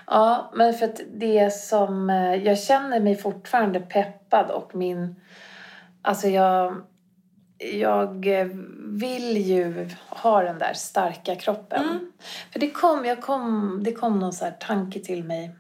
Ja, 0.08 0.52
men 0.56 0.74
för 0.74 0.86
att 0.86 1.00
det 1.14 1.54
som... 1.54 2.10
eh, 2.10 2.36
Jag 2.36 2.60
känner 2.60 3.00
mig 3.00 3.16
fortfarande 3.16 3.80
peppad 3.80 4.52
och 4.52 4.76
min... 4.76 5.16
Alltså 6.08 6.28
jag... 6.28 6.82
Jag 7.60 8.28
eh, 8.28 8.48
vill 8.80 9.38
ju 9.38 9.90
ha 10.10 10.44
den 10.44 10.60
där 10.60 10.74
starka 10.74 11.36
kroppen. 11.36 12.12
För 12.52 12.60
det 12.60 12.72
kom, 12.72 13.06
jag 13.06 13.22
kom, 13.22 13.80
det 13.84 13.92
kom 13.92 14.20
någon 14.20 14.34
så 14.34 14.52
tanke 14.60 15.00
till 15.00 15.24
mig 15.24 15.56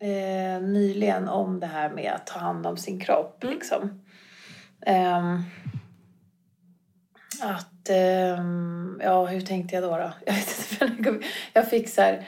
eh, 0.00 0.62
nyligen 0.62 1.28
om 1.28 1.60
det 1.60 1.66
här 1.66 1.90
med 1.90 2.12
att 2.12 2.26
ta 2.26 2.38
hand 2.38 2.66
om 2.66 2.76
sin 2.76 3.00
kropp. 3.00 3.44
Liksom. 3.44 4.02
Ehm, 4.86 5.42
att, 7.42 7.88
ehm, 7.88 9.00
ja 9.02 9.26
hur 9.26 9.40
tänkte 9.40 9.74
jag 9.74 9.84
då? 9.84 9.96
då? 9.96 10.12
Jag, 10.26 10.34
vet 10.34 10.98
inte, 10.98 11.26
jag 11.52 11.70
fick 11.70 11.88
så 11.88 12.00
här, 12.00 12.26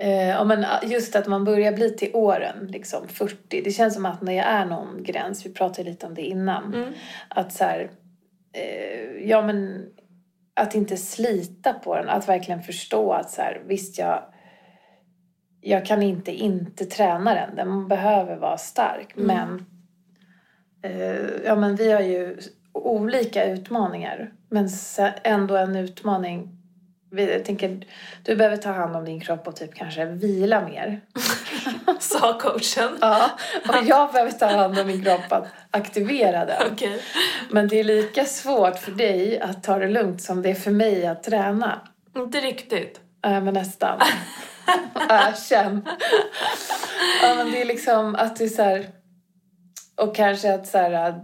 eh, 0.00 0.44
men 0.44 0.64
just 0.82 1.16
att 1.16 1.26
man 1.26 1.44
börjar 1.44 1.72
bli 1.72 1.90
till 1.90 2.10
åren, 2.14 2.66
liksom 2.68 3.08
40. 3.08 3.62
Det 3.64 3.70
känns 3.70 3.94
som 3.94 4.06
att 4.06 4.22
när 4.22 4.32
jag 4.32 4.46
är 4.46 4.66
någon 4.66 5.02
gräns, 5.02 5.46
vi 5.46 5.52
pratade 5.52 5.90
lite 5.90 6.06
om 6.06 6.14
det 6.14 6.22
innan, 6.22 6.72
att 7.28 7.52
så 7.52 7.64
här, 7.64 7.90
eh, 8.52 9.28
ja 9.28 9.42
men 9.42 9.86
att 10.54 10.74
inte 10.74 10.96
slita 10.96 11.72
på 11.72 11.96
den, 11.96 12.08
att 12.08 12.28
verkligen 12.28 12.62
förstå 12.62 13.12
att 13.12 13.30
så 13.30 13.42
här, 13.42 13.62
visst 13.66 13.98
jag 13.98 14.22
jag 15.60 15.86
kan 15.86 16.02
inte 16.02 16.32
inte 16.32 16.84
träna 16.84 17.34
den, 17.34 17.56
den 17.56 17.88
behöver 17.88 18.36
vara 18.36 18.58
stark. 18.58 19.12
Men, 19.16 19.66
eh, 20.82 21.44
ja, 21.44 21.56
men 21.56 21.76
vi 21.76 21.92
har 21.92 22.00
ju 22.00 22.38
olika 22.72 23.44
utmaningar. 23.44 24.32
Men 24.48 24.68
ändå 25.24 25.56
en 25.56 25.76
utmaning. 25.76 26.59
Jag 27.10 27.44
tänker, 27.44 27.86
du 28.22 28.36
behöver 28.36 28.56
ta 28.56 28.72
hand 28.72 28.96
om 28.96 29.04
din 29.04 29.20
kropp 29.20 29.48
och 29.48 29.56
typ 29.56 29.74
kanske 29.74 30.04
vila 30.04 30.60
mer. 30.60 31.00
Sa 32.00 32.38
coachen. 32.38 32.98
Ja, 33.00 33.30
och 33.68 33.84
jag 33.84 34.12
behöver 34.12 34.30
ta 34.32 34.46
hand 34.46 34.78
om 34.78 34.86
min 34.86 35.04
kropp 35.04 35.32
att 35.32 35.46
aktivera 35.70 36.44
den. 36.44 36.72
Okej. 36.72 37.02
Men 37.50 37.68
det 37.68 37.80
är 37.80 37.84
lika 37.84 38.24
svårt 38.24 38.78
för 38.78 38.92
dig 38.92 39.40
att 39.40 39.62
ta 39.62 39.78
det 39.78 39.88
lugnt 39.88 40.22
som 40.22 40.42
det 40.42 40.50
är 40.50 40.54
för 40.54 40.70
mig 40.70 41.06
att 41.06 41.22
träna. 41.22 41.80
Inte 42.16 42.40
riktigt. 42.40 43.00
Ja, 43.22 43.40
men 43.40 43.54
nästan. 43.54 44.00
Erkänn. 45.08 45.88
Ja, 47.22 47.34
men 47.34 47.52
det 47.52 47.60
är 47.60 47.64
liksom 47.64 48.14
att 48.14 48.36
det 48.36 48.44
är 48.44 48.48
så 48.48 48.62
här... 48.62 48.86
Och 49.96 50.16
kanske 50.16 50.54
att 50.54 50.66
så 50.66 50.78
här, 50.78 51.20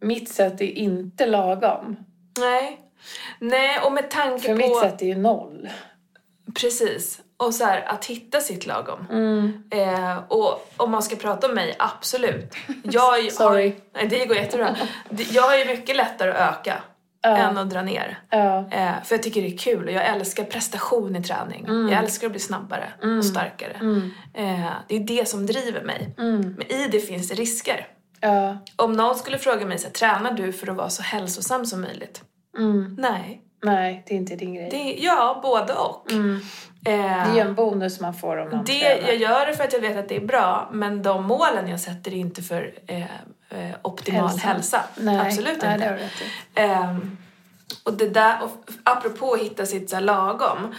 mitt 0.00 0.28
sätt 0.28 0.60
är 0.60 0.78
inte 0.78 1.26
lagom. 1.26 1.96
Nej. 2.38 2.79
Nej, 3.38 3.80
och 3.84 3.92
med 3.92 4.10
tanke 4.10 4.42
För 4.42 4.48
på... 4.48 4.56
mitt 4.56 4.80
sätt 4.80 5.02
är 5.02 5.06
ju 5.06 5.14
noll. 5.14 5.68
Precis. 6.60 7.20
Och 7.36 7.54
så 7.54 7.64
här, 7.64 7.82
att 7.88 8.04
hitta 8.04 8.40
sitt 8.40 8.66
lagom. 8.66 9.06
Mm. 9.10 9.62
Eh, 9.70 10.16
och 10.28 10.72
om 10.76 10.90
man 10.90 11.02
ska 11.02 11.16
prata 11.16 11.46
om 11.46 11.54
mig, 11.54 11.76
absolut. 11.78 12.54
Jag 12.82 13.00
har, 13.10 13.30
Sorry. 13.30 13.74
Nej, 13.94 14.06
det 14.06 14.26
går 14.26 14.36
jättebra. 14.36 14.76
Jag 15.08 15.42
har 15.42 15.56
ju 15.56 15.64
mycket 15.64 15.96
lättare 15.96 16.30
att 16.30 16.58
öka 16.58 16.82
än 17.22 17.58
att 17.58 17.70
dra 17.70 17.82
ner. 17.82 18.18
Ja. 18.30 18.68
Eh, 18.70 18.92
för 19.04 19.14
jag 19.14 19.22
tycker 19.22 19.42
det 19.42 19.54
är 19.54 19.58
kul 19.58 19.86
och 19.86 19.92
jag 19.92 20.06
älskar 20.06 20.44
prestation 20.44 21.16
i 21.16 21.22
träning. 21.22 21.64
Mm. 21.64 21.88
Jag 21.88 22.02
älskar 22.02 22.26
att 22.26 22.32
bli 22.32 22.40
snabbare 22.40 22.92
och 23.18 23.24
starkare. 23.24 23.72
Eh, 24.34 24.70
det 24.88 24.96
är 24.96 25.00
det 25.00 25.28
som 25.28 25.46
driver 25.46 25.82
mig. 25.82 26.14
Mm. 26.18 26.54
Men 26.58 26.72
i 26.72 26.88
det 26.88 27.00
finns 27.00 27.28
det 27.28 27.34
risker. 27.34 27.86
Ja. 28.20 28.58
Om 28.76 28.92
någon 28.92 29.16
skulle 29.16 29.38
fråga 29.38 29.66
mig 29.66 29.78
så 29.78 29.86
här, 29.86 29.92
tränar 29.92 30.32
du 30.32 30.52
för 30.52 30.66
att 30.70 30.76
vara 30.76 30.90
så 30.90 31.02
hälsosam 31.02 31.66
som 31.66 31.80
möjligt? 31.80 32.22
Mm. 32.58 32.96
Nej, 32.98 33.42
Nej, 33.62 34.02
det 34.06 34.14
är 34.14 34.16
inte 34.18 34.36
din 34.36 34.54
grej. 34.54 34.68
Det, 34.70 34.94
ja, 35.04 35.40
både 35.42 35.72
och. 35.74 36.12
Mm. 36.12 36.40
Det 36.80 36.90
Eh, 36.90 37.30
är 37.30 37.34
ju 37.34 37.40
en 37.40 37.54
bonus 37.54 38.00
man 38.00 38.14
får 38.14 38.36
om 38.36 38.50
man 38.50 38.64
det, 38.64 38.80
tränar. 38.80 39.08
jag 39.08 39.16
gör 39.16 39.46
det 39.46 39.54
för 39.56 39.64
att 39.64 39.72
jag 39.72 39.80
vet 39.80 39.96
att 39.96 40.08
det 40.08 40.16
är 40.16 40.26
bra, 40.26 40.68
men 40.72 41.02
de 41.02 41.24
målen 41.24 41.68
jag 41.68 41.80
sätter 41.80 42.10
är 42.10 42.16
inte 42.16 42.42
för 42.42 42.74
eh, 42.86 43.02
eh, 43.50 43.76
optimal 43.82 44.28
Hälsan. 44.28 44.50
hälsa. 44.50 44.84
Nej, 44.96 45.18
Absolut 45.20 45.62
nej, 45.62 45.74
inte. 45.74 45.98
det. 46.54 46.60
Ehm, 46.62 47.16
och 47.84 47.92
det 47.92 48.08
där, 48.08 48.42
och 48.42 48.50
apropå 48.84 49.32
att 49.32 49.40
hitta 49.40 49.66
sitt 49.66 49.90
så 49.90 49.96
här 49.96 50.02
lagom. 50.02 50.74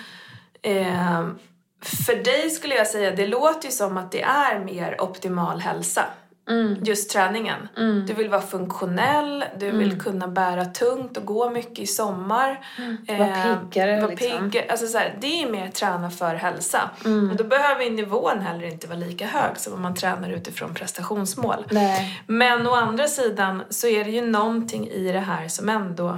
ehm, 0.62 1.38
för 1.82 2.16
dig 2.24 2.50
skulle 2.50 2.75
jag 2.75 2.88
säga, 2.88 3.12
det 3.12 3.28
låter 3.28 3.66
ju 3.66 3.72
som 3.72 3.98
att 3.98 4.12
det 4.12 4.22
är 4.22 4.60
mer 4.60 5.01
optimal 5.01 5.60
hälsa. 5.60 6.06
Mm. 6.51 6.84
Just 6.84 7.10
träningen. 7.12 7.67
Du 8.08 8.13
vill 8.13 8.29
vara 8.29 8.41
funktionell, 8.41 9.46
du 9.60 9.65
vill 9.72 9.88
Mm. 9.88 10.00
kunna 10.00 10.27
bära 10.27 10.65
tungt 10.65 11.17
och 11.17 11.25
gå 11.25 11.50
mycket 11.50 11.79
i 11.79 11.88
sommar. 11.88 12.60
Vara 13.08 13.27
Ehm, 13.36 13.70
piggare, 13.70 14.01
vara 14.01 14.12
liksom. 14.12 14.51
pigg, 14.51 14.65
alltså 14.70 14.88
så 14.88 14.98
här, 14.98 15.17
det 15.22 15.43
är 15.43 15.50
mer 15.51 15.67
träna 15.67 16.10
för 16.12 16.36
hälsa. 16.36 16.89
Mm. 17.05 17.29
Och 17.31 17.36
då 17.36 17.43
behöver 17.43 17.84
ju 17.84 17.89
nivån 17.89 18.39
heller 18.41 18.65
inte 18.65 18.88
vara 18.88 18.98
lika 19.00 19.25
hög 19.27 19.58
som 19.58 19.74
om 19.74 19.81
man 19.81 19.96
tränar 19.96 20.29
utifrån 20.29 20.74
prestationsmål. 20.74 21.65
Nej. 21.72 22.22
Men 22.27 22.67
å 22.67 22.75
andra 22.75 23.08
sidan 23.08 23.63
så 23.70 23.88
är 23.88 24.03
det 24.03 24.12
ju 24.12 24.22
någonting 24.25 24.88
i 24.88 25.12
det 25.12 25.20
här 25.20 25.48
som 25.48 25.70
ändå 25.70 26.17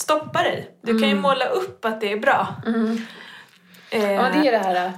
stoppar 0.00 0.42
dig. 0.44 0.70
Du 0.82 0.98
kan 1.00 1.08
ju 1.08 1.14
måla 1.14 1.44
upp 1.46 1.84
att 1.84 2.00
det 2.00 2.12
är 2.12 2.16
bra. 2.20 2.48
Eh, 2.66 2.74
Mm. 2.74 2.98
Ja, 3.90 4.28
det 4.32 4.48
är 4.48 4.52
det 4.52 4.58
här 4.58 4.86
äh, 4.86 4.92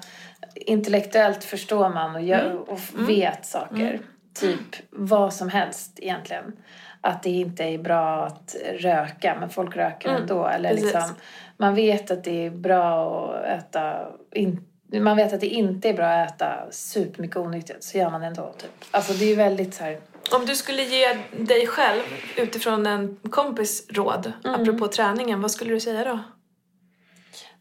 intellektuellt 0.54 1.44
förstår 1.44 1.88
man 1.88 2.14
och, 2.14 2.22
gör, 2.22 2.44
Mm. 2.50 2.56
och 2.62 2.80
vet 3.08 3.46
saker. 3.46 4.00
Typ 4.40 4.76
vad 4.90 5.34
som 5.34 5.48
helst 5.48 5.92
egentligen. 5.96 6.56
Att 7.00 7.22
det 7.22 7.30
inte 7.30 7.64
är 7.64 7.78
bra 7.78 8.26
att 8.26 8.56
röka, 8.78 9.36
men 9.40 9.50
folk 9.50 9.76
röker 9.76 10.08
Mm, 10.08 10.22
ändå. 10.22 10.46
Eller 10.46 10.68
precis. 10.68 10.84
liksom, 10.84 11.14
man 11.56 11.74
vet 11.74 12.10
att 12.10 12.24
det 12.24 12.46
är 12.46 12.50
bra 12.50 13.24
att 13.34 13.44
äta... 13.44 14.08
In, 14.32 14.64
man 14.92 15.16
vet 15.16 15.32
att 15.32 15.40
det 15.40 15.46
inte 15.46 15.88
är 15.88 15.94
bra 15.94 16.06
att 16.06 16.34
äta 16.34 16.70
supermycket 16.70 17.36
onyttigt, 17.36 17.84
så 17.84 17.98
gör 17.98 18.10
man 18.10 18.20
det 18.20 18.26
ändå. 18.26 18.54
Typ. 18.58 18.70
Alltså 18.90 19.12
det 19.12 19.32
är 19.32 19.36
väldigt 19.36 19.74
så 19.74 19.84
här... 19.84 19.98
Om 20.32 20.46
du 20.46 20.56
skulle 20.56 20.82
ge 20.82 21.18
dig 21.38 21.66
själv 21.66 22.02
utifrån 22.36 22.86
en 22.86 23.16
kompis 23.30 23.86
råd, 23.90 24.32
apropå 24.44 24.88
träningen, 24.88 25.40
vad 25.40 25.50
skulle 25.50 25.70
du 25.74 25.80
säga 25.80 26.04
då? 26.04 26.18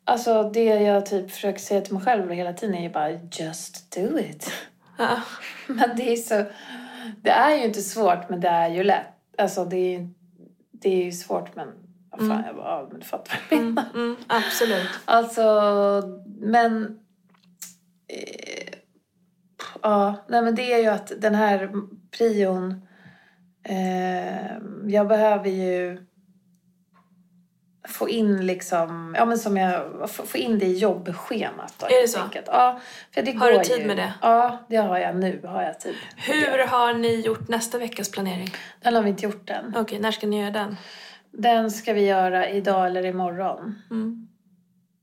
Alltså 0.03 0.44
det 0.44 0.63
jag 0.63 1.05
typ 1.05 1.32
försöker 1.32 1.60
säga 1.60 1.82
till 1.82 1.94
mig 1.94 2.03
själv 2.03 2.32
hela 2.32 2.53
tiden 2.53 2.75
är 2.75 2.82
ju 2.82 2.89
bara 2.89 3.12
just 3.12 3.96
do 3.96 4.20
it. 4.20 4.51
Ja. 4.97 5.21
Men 5.67 5.95
det 5.95 6.13
är 6.13 6.15
så... 6.15 6.45
Det 7.21 7.29
är 7.29 7.57
ju 7.57 7.63
inte 7.63 7.81
svårt, 7.81 8.29
men 8.29 8.39
det 8.39 8.47
är 8.47 8.69
ju 8.69 8.83
lätt. 8.83 9.07
Alltså 9.37 9.65
det 9.65 9.95
är, 9.95 10.09
det 10.71 10.89
är 10.89 11.05
ju 11.05 11.11
svårt, 11.11 11.55
men... 11.55 11.67
Vad 12.09 12.27
fan, 12.27 12.43
jag 12.45 12.55
bara, 12.55 12.87
men 12.87 12.99
du 12.99 13.05
fattar 13.05 13.39
vad 13.49 13.59
jag 13.59 13.65
menar. 13.65 13.85
Mm, 13.93 14.15
absolut. 14.27 14.89
Alltså, 15.05 15.41
men... 16.39 16.99
Eh, 18.07 18.73
ja, 19.81 20.15
nej 20.27 20.41
men 20.41 20.55
det 20.55 20.73
är 20.73 20.79
ju 20.79 20.87
att 20.87 21.11
den 21.21 21.35
här 21.35 21.71
prion... 22.17 22.87
Eh, 23.63 24.57
jag 24.87 25.07
behöver 25.07 25.49
ju 25.49 26.05
få 27.87 28.09
in 28.09 28.45
liksom, 28.45 29.15
ja 29.17 29.25
men 29.25 29.37
som 29.37 29.57
jag, 29.57 30.09
få 30.09 30.37
in 30.37 30.59
det 30.59 30.65
i 30.65 30.77
jobbschemat 30.77 31.73
då, 31.79 31.85
Är 31.85 32.01
det 32.01 32.07
så? 32.07 32.19
enkelt. 32.19 32.45
Ja, 32.47 32.79
för 33.13 33.21
det 33.21 33.31
Har 33.31 33.51
du 33.51 33.59
tid 33.59 33.79
ju. 33.79 33.85
med 33.87 33.97
det? 33.97 34.13
Ja, 34.21 34.57
det 34.69 34.75
har 34.75 34.97
jag 34.97 35.15
nu, 35.15 35.41
har 35.45 35.61
jag 35.63 35.79
tid. 35.79 35.95
Hur 36.15 36.67
har 36.67 36.93
ni 36.93 37.21
gjort 37.21 37.47
nästa 37.47 37.77
veckas 37.77 38.11
planering? 38.11 38.51
Den 38.81 38.95
har 38.95 39.01
vi 39.01 39.09
inte 39.09 39.23
gjort 39.25 39.49
än. 39.49 39.73
Okej, 39.77 39.99
när 39.99 40.11
ska 40.11 40.27
ni 40.27 40.41
göra 40.41 40.51
den? 40.51 40.77
Den 41.31 41.71
ska 41.71 41.93
vi 41.93 42.05
göra 42.05 42.49
idag 42.49 42.87
eller 42.87 43.05
imorgon. 43.05 43.75
Mm. 43.91 44.27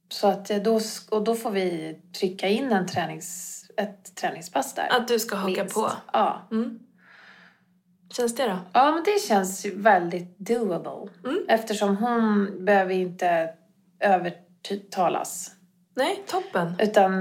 Så 0.09 0.29
att 0.29 0.51
eh, 0.51 0.57
då, 0.59 0.81
och 1.11 1.25
då 1.25 1.35
får 1.35 1.51
vi 1.51 1.99
trycka 2.19 2.49
in 2.49 2.73
en 2.73 2.87
tränings, 2.87 3.59
ett 3.77 4.15
träningspass 4.15 4.75
där. 4.75 4.89
Att 4.91 5.09
du 5.09 5.19
ska 5.19 5.37
haka 5.37 5.61
minst. 5.63 5.75
på? 5.75 5.91
Ja. 6.13 6.49
Mm. 6.51 6.79
Känns 8.13 8.35
det 8.35 8.47
då? 8.47 8.59
ja, 8.73 8.93
men 8.93 9.03
det 9.05 9.21
känns 9.21 9.65
väldigt 9.65 10.39
doable. 10.39 11.11
Mm. 11.25 11.45
Eftersom 11.49 11.97
hon 11.97 12.51
behöver 12.65 12.95
inte 12.95 13.51
övertalas. 14.01 15.51
Nej, 15.95 16.23
toppen. 16.27 16.75
Utan 16.79 17.13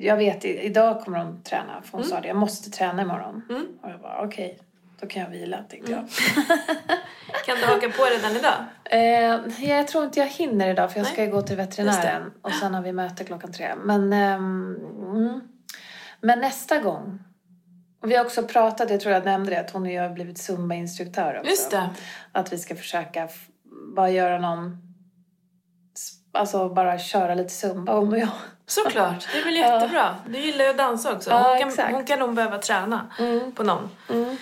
jag 0.00 0.16
vet, 0.16 0.44
idag 0.44 1.00
kommer 1.00 1.18
hon 1.18 1.42
träna. 1.42 1.82
För 1.82 1.98
hon 1.98 2.06
sa 2.06 2.20
det, 2.20 2.28
jag 2.28 2.36
måste 2.36 2.70
träna 2.70 3.02
imorgon. 3.02 3.42
Mm. 3.50 3.66
Och 3.82 3.90
jag 3.90 4.00
bara, 4.00 4.24
okej, 4.24 4.58
då 5.00 5.06
kan 5.06 5.22
jag 5.22 5.30
vila, 5.30 5.58
tänkte 5.68 5.92
jag. 5.92 6.08
Kan 7.46 7.58
du 7.58 7.64
haka 7.64 7.88
på 7.88 8.02
redan 8.04 8.36
idag? 8.36 8.54
Eh, 8.84 9.70
jag 9.70 9.88
tror 9.88 10.04
inte 10.04 10.20
jag 10.20 10.26
hinner 10.26 10.68
idag 10.68 10.92
för 10.92 10.98
jag 10.98 11.04
Nej. 11.04 11.12
ska 11.12 11.24
ju 11.24 11.30
gå 11.30 11.42
till 11.42 11.56
veterinären 11.56 12.32
och 12.42 12.52
sen 12.52 12.74
har 12.74 12.82
vi 12.82 12.92
möte 12.92 13.24
klockan 13.24 13.52
tre. 13.52 13.74
Men, 13.76 14.12
mm. 14.12 15.40
Men 16.20 16.40
nästa 16.40 16.78
gång. 16.78 17.18
Och 18.02 18.10
vi 18.10 18.16
har 18.16 18.24
också 18.24 18.42
pratat, 18.42 18.90
jag 18.90 19.00
tror 19.00 19.14
jag 19.14 19.24
nämnde 19.24 19.50
det, 19.50 19.60
att 19.60 19.70
hon 19.70 19.82
och 19.82 19.92
jag 19.92 20.02
har 20.02 20.10
blivit 20.10 20.38
Zumba-instruktör 20.38 21.38
också. 21.38 21.50
Just 21.50 21.70
det. 21.70 21.90
Att 22.32 22.52
vi 22.52 22.58
ska 22.58 22.76
försöka 22.76 23.28
bara 23.96 24.10
göra 24.10 24.38
någon, 24.38 24.76
alltså 26.32 26.68
bara 26.68 26.98
köra 26.98 27.34
lite 27.34 27.50
Zumba 27.50 27.92
hon 27.94 28.12
och 28.12 28.18
jag. 28.18 28.28
Såklart, 28.66 29.28
det 29.32 29.38
är 29.40 29.44
väl 29.44 29.56
jättebra. 29.80 30.16
Du 30.28 30.38
gillar 30.38 30.64
ju 30.64 30.70
att 30.70 30.78
dansa 30.78 31.12
också. 31.12 31.30
Ja, 31.30 31.48
Hon 31.48 31.58
kan, 31.58 31.68
exakt. 31.68 31.92
hon 31.94 32.04
kan 32.04 32.18
nog 32.18 32.34
behöva 32.34 32.58
träna 32.58 33.06
Mm. 33.18 33.52
på 33.52 33.62
någon. 33.62 33.90
Mm. 34.10 34.36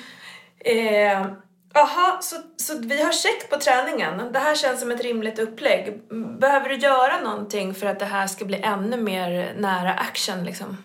Eh, 0.59 1.27
Jaha, 1.75 2.19
så, 2.21 2.37
så 2.57 2.79
vi 2.79 3.03
har 3.03 3.13
check 3.13 3.51
på 3.51 3.57
träningen. 3.57 4.33
Det 4.33 4.39
här 4.39 4.55
känns 4.55 4.81
som 4.81 4.91
ett 4.91 5.01
rimligt 5.03 5.39
upplägg. 5.39 6.01
Behöver 6.41 6.69
du 6.69 6.77
göra 6.77 7.21
någonting 7.21 7.75
för 7.75 7.87
att 7.87 7.99
det 7.99 8.05
här 8.05 8.27
ska 8.27 8.45
bli 8.45 8.61
ännu 8.63 8.97
mer 8.97 9.55
nära 9.59 9.93
action 9.95 10.45
liksom? 10.45 10.77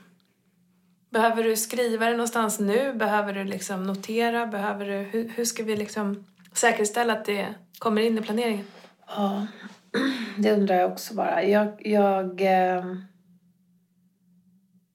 Behöver 1.16 1.44
du 1.44 1.56
skriva 1.56 2.06
det 2.06 2.12
någonstans 2.12 2.60
nu? 2.60 2.94
Behöver 2.94 3.34
du 3.34 3.44
liksom 3.44 3.84
notera? 3.84 4.48
Behöver 4.48 4.86
du, 4.86 4.94
hur, 4.94 5.30
hur 5.30 5.46
ska 5.46 5.64
vi 5.64 5.76
liksom 5.76 6.26
säkerställa 6.54 7.14
att 7.14 7.26
det 7.26 7.54
kommer 7.80 8.02
in 8.02 8.18
i 8.18 8.22
planeringen? 8.22 8.66
Ja, 9.08 9.48
det 10.38 10.52
undrar 10.52 10.76
jag 10.76 10.92
också 10.92 11.14
bara. 11.14 11.44
Jag... 11.44 11.88
jag 11.88 12.42
ehm, 12.42 13.04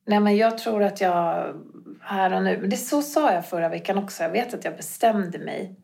Nej, 0.06 0.20
men 0.20 0.36
jag 0.36 0.58
tror 0.58 0.82
att 0.82 1.00
jag 1.00 1.54
här 2.00 2.32
och 2.32 2.42
nu... 2.42 2.58
Men 2.58 2.70
det 2.70 2.76
så 2.76 3.02
sa 3.02 3.32
jag 3.32 3.48
förra 3.48 3.68
veckan 3.68 3.98
också. 3.98 4.22
Jag 4.22 4.30
vet 4.30 4.54
att 4.54 4.64
jag 4.64 4.76
bestämde 4.76 5.38
mig 5.38 5.76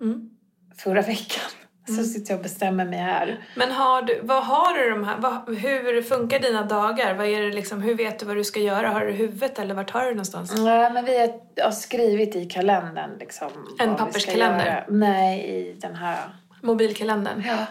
Mm. 0.00 0.30
förra 0.76 1.02
veckan. 1.02 1.50
Så 1.86 2.04
sitter 2.04 2.32
jag 2.32 2.38
och 2.38 2.42
bestämmer 2.42 2.84
mig 2.84 2.98
här. 2.98 3.44
Men 3.56 3.70
har 3.70 4.02
du, 4.02 4.20
vad 4.22 4.44
har 4.44 4.78
du 4.78 4.90
de 4.90 5.04
här, 5.04 5.18
vad, 5.18 5.56
hur 5.56 6.02
funkar 6.02 6.38
dina 6.38 6.62
dagar? 6.64 7.14
Vad 7.14 7.26
är 7.26 7.42
det 7.42 7.52
liksom, 7.52 7.82
hur 7.82 7.94
vet 7.94 8.18
du 8.18 8.26
vad 8.26 8.36
du 8.36 8.44
ska 8.44 8.60
göra? 8.60 8.88
Har 8.88 9.06
du 9.06 9.12
huvudet 9.12 9.58
eller 9.58 9.74
vart 9.74 9.90
har 9.90 10.04
du 10.04 10.10
någonstans? 10.10 10.54
Nej, 10.58 10.92
men 10.92 11.04
vi 11.04 11.18
har, 11.62 11.70
skrivit 11.70 12.36
i 12.36 12.46
kalendern 12.46 13.10
liksom. 13.18 13.50
En 13.78 13.96
papperskalender? 13.96 14.86
Nej, 14.88 15.44
i 15.44 15.76
den 15.80 15.94
här. 15.94 16.18
Mobilkalendern. 16.62 17.42
Ja. 17.46 17.66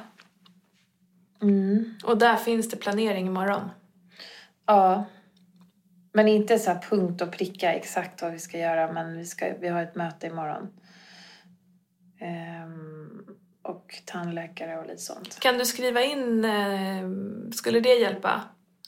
Mm. 1.42 1.96
Och 2.04 2.18
där 2.18 2.36
finns 2.36 2.70
det 2.70 2.78
planering 2.78 3.28
imorgon. 3.28 3.70
Ja. 4.66 5.06
Men 6.14 6.28
inte 6.28 6.60
så 6.60 6.76
punkt 6.90 7.22
och 7.22 7.32
pricka 7.32 7.74
exakt 7.74 8.22
vad 8.22 8.32
vi 8.32 8.40
ska 8.40 8.58
göra. 8.58 8.92
Men 8.92 9.18
vi, 9.18 9.26
ska, 9.26 9.54
vi 9.60 9.68
har 9.68 9.84
ett 9.84 9.96
möte 9.96 10.28
imorgon. 10.28 10.68
Ehm, 12.22 12.99
och 13.70 14.02
tandläkare 14.06 14.78
och 14.80 14.88
lite 14.88 15.02
sånt. 15.02 15.40
Kan 15.40 15.58
du 15.58 15.66
skriva 15.66 16.02
in, 16.04 16.46
eh, 16.46 17.10
skulle 17.52 17.80
det 17.80 17.94
hjälpa? 18.00 18.42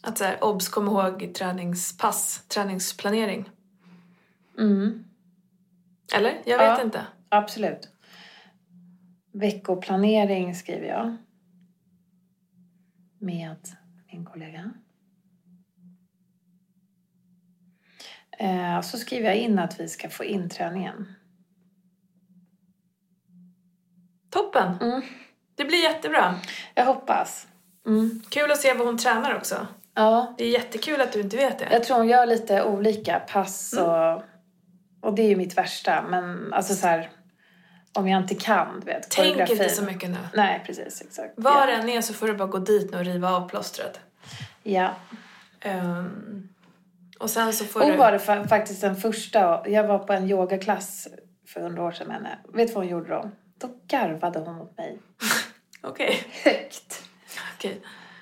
Att 0.03 0.17
så 0.17 0.23
här, 0.23 0.43
obs, 0.43 0.69
kom 0.69 0.87
ihåg 0.87 1.33
träningspass, 1.35 2.43
träningsplanering. 2.47 3.49
Mm, 4.59 5.03
Eller? 6.15 6.41
Jag 6.45 6.57
vet 6.57 6.77
Ja. 6.77 6.81
inte. 6.81 7.05
absolut. 7.29 7.89
Veckoplanering 9.33 10.55
skriver 10.55 10.87
jag. 10.87 11.17
Med 13.19 13.57
min 14.11 14.25
kollega. 14.25 14.71
Eh, 18.39 18.81
så 18.81 18.97
skriver 18.97 19.27
jag 19.27 19.37
in 19.37 19.59
att 19.59 19.79
vi 19.79 19.87
ska 19.87 20.09
få 20.09 20.23
in 20.23 20.49
träningen. 20.49 21.13
Toppen! 24.31 24.77
Mm. 24.81 25.01
Det 25.55 25.65
blir 25.65 25.83
jättebra. 25.83 26.35
Jag 26.75 26.85
hoppas. 26.85 27.47
Mm. 27.87 28.21
Kul 28.29 28.51
att 28.51 28.57
se 28.57 28.73
vad 28.73 28.87
hon 28.87 28.97
tränar 28.97 29.35
också. 29.35 29.67
Ja, 29.93 30.35
Det 30.37 30.43
är 30.43 30.49
jättekul 30.49 31.01
att 31.01 31.11
du 31.13 31.21
inte 31.21 31.37
vet 31.37 31.59
det. 31.59 31.67
jag 31.71 31.83
tror 31.83 31.97
hon 31.97 32.07
gör 32.07 32.25
lite 32.25 32.63
olika 32.63 33.19
pass 33.19 33.73
och, 33.73 34.23
och 35.09 35.13
det 35.15 35.21
är 35.21 35.27
ju 35.29 35.35
mitt 35.35 35.57
värsta. 35.57 36.03
Men 36.09 36.53
alltså 36.53 36.73
så 36.73 36.87
här, 36.87 37.09
om 37.93 38.07
jag 38.07 38.21
inte 38.21 38.35
kan, 38.35 38.79
du 38.79 38.85
vet, 38.85 39.09
Tänk 39.11 39.49
inte 39.49 39.69
så 39.69 39.83
mycket 39.83 40.09
nu. 40.09 40.17
Nej, 40.33 40.63
precis, 40.65 41.01
exakt. 41.01 41.33
Var 41.37 41.67
ja. 41.67 41.77
den 41.77 41.89
är 41.89 42.01
så 42.01 42.13
får 42.13 42.27
du 42.27 42.33
bara 42.33 42.47
gå 42.47 42.57
dit 42.57 42.91
nu 42.91 42.97
och 42.97 43.05
riva 43.05 43.29
av 43.31 43.49
plåstret. 43.49 43.99
ja. 44.63 44.89
Ehm, 45.61 46.47
och 47.19 47.29
sen 47.29 47.53
så 47.53 47.65
får 47.65 47.79
Hon 47.79 47.91
du... 47.91 47.97
var 47.97 48.11
det 48.11 48.17
fa- 48.17 48.47
faktiskt 48.47 48.81
den 48.81 48.95
första, 48.95 49.69
jag 49.69 49.87
var 49.87 49.99
på 49.99 50.13
en 50.13 50.29
yogaklass 50.29 51.07
för 51.47 51.59
hundra 51.61 51.83
år 51.83 51.91
sedan 51.91 52.07
med 52.07 52.15
henne. 52.15 52.37
Vet 52.53 52.67
du 52.67 52.73
vad 52.73 52.83
hon 52.83 52.91
gjorde 52.91 53.09
då? 53.09 53.31
Då 53.61 53.69
garvade 53.87 54.39
hon 54.39 54.55
mot 54.55 54.77
mig. 54.77 54.99
Okej. 55.81 56.23
Högt. 56.43 57.03
Okej. 57.57 57.81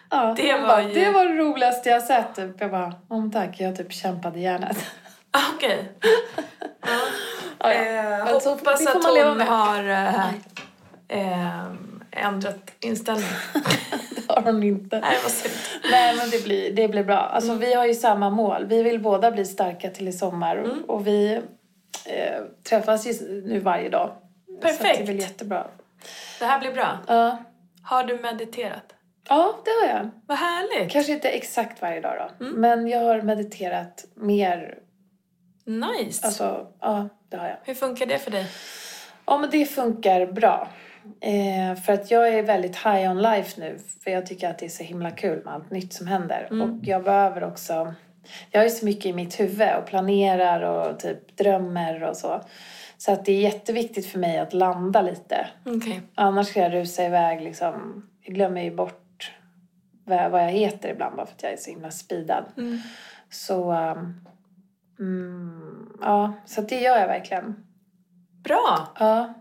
Ja, 0.10 0.34
Det 0.38 0.54
var 0.54 0.68
bara, 0.68 0.82
ju- 0.84 0.94
det 0.94 1.12
var 1.12 1.26
det 1.26 1.36
roligaste 1.38 1.90
jag 1.90 2.04
sett. 2.04 2.36
Typ. 2.36 2.62
Jag 2.62 2.72
bara, 2.72 2.94
om 3.08 3.32
tack, 3.32 3.60
jag 3.60 3.76
typ 3.78 3.94
kämpade 3.94 4.40
hjärnet. 4.40 4.78
Ah, 5.32 5.40
Okej. 5.56 5.92
Ja. 6.82 7.00
Ja, 7.60 7.74
ja. 7.74 8.30
Eh, 8.30 8.34
hoppas 8.44 8.88
att 8.88 9.04
hon 9.04 9.42
har 9.42 9.84
eh, 9.90 10.30
eh, 11.08 11.66
ändrat 12.12 12.72
inställning. 12.80 13.30
Det 14.28 14.34
har 14.36 14.42
hon 14.42 14.64
inte. 14.64 15.00
Nej, 15.00 15.18
vad 15.24 15.32
synd. 15.32 15.54
Nej, 15.92 16.16
men 16.18 16.30
det 16.30 16.44
blir, 16.44 16.74
det 16.74 16.88
blir 16.88 17.04
bra. 17.04 17.18
Alltså, 17.18 17.50
Mm. 17.52 17.60
Vi 17.62 17.74
har 17.74 17.86
ju 17.86 17.94
samma 17.94 18.30
mål. 18.30 18.66
Vi 18.66 18.84
vill 18.84 19.00
båda 19.00 19.32
bli 19.32 19.46
starka 19.46 19.90
till 19.90 20.08
i 20.08 20.12
sommar. 20.14 20.56
Mm. 20.58 20.84
Och 20.88 21.08
vi 21.08 21.34
eh, 22.06 22.42
träffas 22.70 23.08
ju 23.08 23.42
nu 23.46 23.60
varje 23.60 23.90
dag. 23.90 24.12
Så 24.62 24.68
att 24.68 24.78
det 24.78 24.84
Perfekt. 24.84 25.06
blir 25.06 25.22
jättebra. 25.22 25.68
Det 26.40 26.46
här 26.46 26.60
blir 26.60 26.72
bra. 26.72 26.98
Ja. 27.08 27.38
Har 27.84 28.04
du 28.04 28.20
mediterat? 28.20 28.94
ja, 29.30 29.60
det 29.66 29.72
har 29.72 29.98
jag. 29.98 30.10
Vad 30.28 30.38
härligt. 30.38 30.92
Kanske 30.92 31.12
inte 31.14 31.30
exakt 31.30 31.82
varje 31.82 32.02
dag 32.02 32.30
då. 32.40 32.46
Mm. 32.46 32.62
Men 32.62 32.88
jag 32.88 33.00
har 33.00 33.22
mediterat 33.22 34.06
mer. 34.16 34.78
Nice. 35.66 36.26
Alltså, 36.26 36.68
ja, 36.80 37.10
det 37.30 37.38
har 37.38 37.48
jag. 37.48 37.58
Hur 37.64 37.74
funkar 37.74 38.06
det 38.06 38.20
för 38.20 38.32
dig? 38.32 38.46
Ja, 39.26 39.38
men 39.38 39.50
det 39.50 39.66
funkar 39.66 40.26
bra. 40.26 40.68
Eh, 41.22 41.82
för 41.82 41.94
att 41.94 42.12
jag 42.12 42.30
är 42.30 42.44
väldigt 42.44 42.76
high 42.76 43.12
on 43.12 43.22
life 43.22 43.62
nu. 43.62 43.80
För 44.04 44.12
jag 44.12 44.26
tycker 44.26 44.50
att 44.50 44.60
det 44.60 44.66
är 44.66 44.70
så 44.70 44.84
himla 44.84 45.12
kul 45.12 45.44
med 45.46 45.54
allt 45.54 45.72
nytt 45.72 45.94
som 45.94 46.08
händer. 46.08 46.48
Mm. 46.52 46.62
Och 46.62 46.84
jag 46.84 47.04
behöver 47.04 47.44
också... 47.44 47.94
Jag 48.52 48.60
har 48.60 48.66
ju 48.66 48.70
så 48.70 48.86
mycket 48.86 49.06
i 49.06 49.14
mitt 49.14 49.40
huvud 49.40 49.76
och 49.76 49.86
planerar 49.86 50.62
och 50.62 51.00
typ 51.00 51.38
drömmer 51.38 52.04
och 52.04 52.18
så. 52.18 52.42
Så 53.00 53.12
att 53.12 53.26
det 53.26 53.32
är 53.32 53.42
jätteviktigt 53.42 54.06
för 54.06 54.20
mig 54.20 54.40
att 54.40 54.54
landa 54.54 55.02
lite. 55.02 55.48
Okej. 55.66 56.02
Annars 56.16 56.48
ska 56.48 56.60
jag 56.60 56.74
rusa 56.74 57.06
iväg 57.06 57.42
liksom. 57.42 58.06
Jag 58.22 58.36
glömmer 58.36 58.62
ju 58.62 58.76
bort 58.76 59.32
vad 60.06 60.44
jag 60.44 60.50
heter 60.52 60.90
ibland 60.90 61.16
bara 61.16 61.26
för 61.26 61.34
att 61.34 61.44
jag 61.44 61.52
är 61.52 61.58
så 61.58 61.70
himla 61.70 61.92
speedad. 61.92 62.46
Mm. 62.58 62.80
Så... 63.30 63.72
um, 63.72 64.26
mm, 65.00 65.98
ja, 66.02 66.34
så 66.46 66.62
det 66.62 66.80
gör 66.80 66.98
jag 66.98 67.08
verkligen. 67.08 67.66
Bra. 68.44 68.88
Ja. 69.00 69.34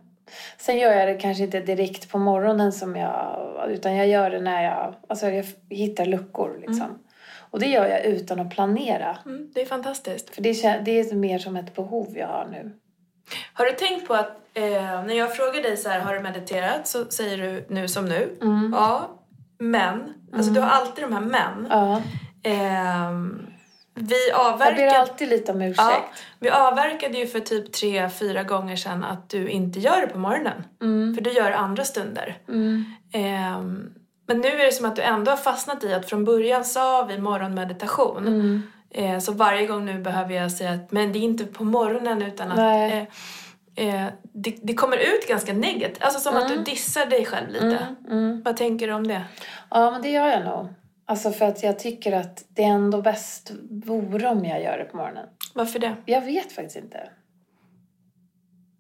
Sen 0.59 0.79
gör 0.79 0.93
jag 0.93 1.09
det 1.09 1.15
kanske 1.15 1.45
inte 1.45 1.61
direkt 1.61 2.11
på 2.11 2.19
morgonen 2.19 2.73
som 2.73 2.97
jag... 2.97 3.39
Utan 3.69 3.97
jag 3.97 4.09
gör 4.09 4.31
det 4.31 4.41
när 4.41 4.65
jag... 4.65 4.95
Alltså 5.09 5.31
jag 5.31 5.47
hittar 5.71 6.07
luckor 6.07 6.59
liksom. 6.67 6.99
Och 7.51 7.61
det 7.61 7.67
gör 7.67 7.89
jag 7.89 8.05
utan 8.05 8.41
att 8.41 8.51
planera. 8.51 9.19
Mm, 9.27 9.51
det 9.55 9.63
är 9.63 9.67
fantastiskt. 9.67 10.31
För 10.35 10.43
det, 10.43 10.53
kän- 10.53 10.83
det 10.85 11.01
är 11.01 11.15
mer 11.15 11.39
som 11.39 11.57
ett 11.57 11.75
behov 11.75 12.19
jag 12.19 12.29
har 12.29 12.47
nu. 12.51 12.79
Har 13.53 13.65
du 13.65 13.73
tänkt 13.73 14.09
på 14.09 14.15
att 14.15 14.37
eh, 14.55 14.63
när 14.83 15.15
jag 15.15 15.37
frågar 15.37 15.63
dig 15.63 15.77
så 15.77 15.89
här, 15.89 16.01
har 16.01 16.15
du 16.15 16.21
mediterat? 16.21 16.89
Så 16.89 17.05
säger 17.05 17.39
du 17.39 17.67
nu 17.69 17.89
som 17.89 18.05
nu. 18.05 18.39
Mm. 18.43 18.73
Ja, 18.77 19.09
men. 19.59 20.15
Alltså 20.35 20.53
du 20.53 20.61
har 20.61 20.69
alltid 20.69 21.05
de 21.05 21.13
här 21.13 21.21
men. 21.21 21.67
Ja. 21.71 22.03
Ehm, 22.43 23.47
vi 23.95 24.29
Jag 24.31 24.39
ber 24.45 24.53
avverkade, 24.53 24.99
alltid 24.99 25.29
lite 25.29 25.53
om 25.53 25.63
ursäkt. 25.63 25.79
ja, 25.79 26.09
vi 26.39 26.51
avverkade 26.51 27.19
ju 27.19 27.27
för 27.27 27.41
typ 27.41 27.73
tre, 27.73 28.11
fyra 28.11 28.43
gånger 28.43 28.77
sedan 28.77 29.05
att 29.05 29.31
du 29.31 29.49
inte 29.49 29.81
gör 29.81 30.01
det 30.01 30.07
på 30.07 30.19
morgonen. 30.19 30.65
Mm. 30.83 31.15
För 31.15 31.23
du 31.23 31.33
gör 31.33 31.53
andra 31.53 31.85
stunder. 31.85 32.37
Mm. 32.49 32.85
Ehm, 33.13 33.91
men 34.27 34.41
nu 34.41 34.49
är 34.49 34.65
det 34.65 34.73
som 34.73 34.87
att 34.87 34.97
du 34.97 35.03
ändå 35.03 35.31
har 35.31 35.37
fastnat 35.37 35.85
i 35.85 35.95
att 35.95 36.09
från 36.09 36.25
början 36.25 36.65
sa 36.65 37.05
vi 37.05 37.19
morgonmeditation. 37.19 38.27
Mm. 38.27 38.63
Eh, 38.91 39.19
så 39.19 39.33
varje 39.33 39.67
gång 39.67 39.85
nu 39.85 39.99
behöver 39.99 40.35
jag 40.35 40.53
säga 40.53 40.71
att 40.71 40.93
men 40.93 41.13
det 41.13 41.19
är 41.19 41.23
inte 41.23 41.45
på 41.45 41.65
morgonen 41.65 42.23
utan 42.23 42.53
att 42.53 42.59
eh, 42.59 42.99
eh, 43.75 44.07
det, 44.23 44.57
det 44.63 44.75
kommer 44.75 44.97
ut 44.97 45.29
ganska 45.29 45.53
negativt. 45.53 46.03
Alltså 46.03 46.21
som 46.21 46.37
att 46.37 46.49
du 46.49 46.57
dissar 46.57 47.07
dig 47.07 47.25
själv 47.25 47.49
lite. 47.49 47.65
Mm. 47.67 47.95
Mm. 48.11 48.43
Vad 48.43 48.57
tänker 48.57 48.89
du 48.89 48.95
om 48.95 49.07
det? 49.07 49.25
Ja, 49.71 49.91
men 49.91 50.03
det 50.03 50.11
gör 50.11 50.27
jag 50.27 50.45
nog. 50.45 50.69
Alltså 51.07 51.31
för 51.31 51.45
att 51.45 51.63
jag 51.63 51.79
tycker 51.79 52.13
att 52.13 52.45
det 52.49 52.63
är 52.63 52.69
ändå 52.69 53.03
bäst 53.03 53.53
vore 53.71 54.29
om 54.29 54.45
jag 54.45 54.63
gör 54.63 54.79
det 54.79 54.85
på 54.85 54.97
morgonen. 54.97 55.27
Varför 55.55 55.79
det? 55.79 55.97
Jag 56.05 56.21
vet 56.21 56.53
faktiskt 56.53 56.77
inte. 56.77 57.11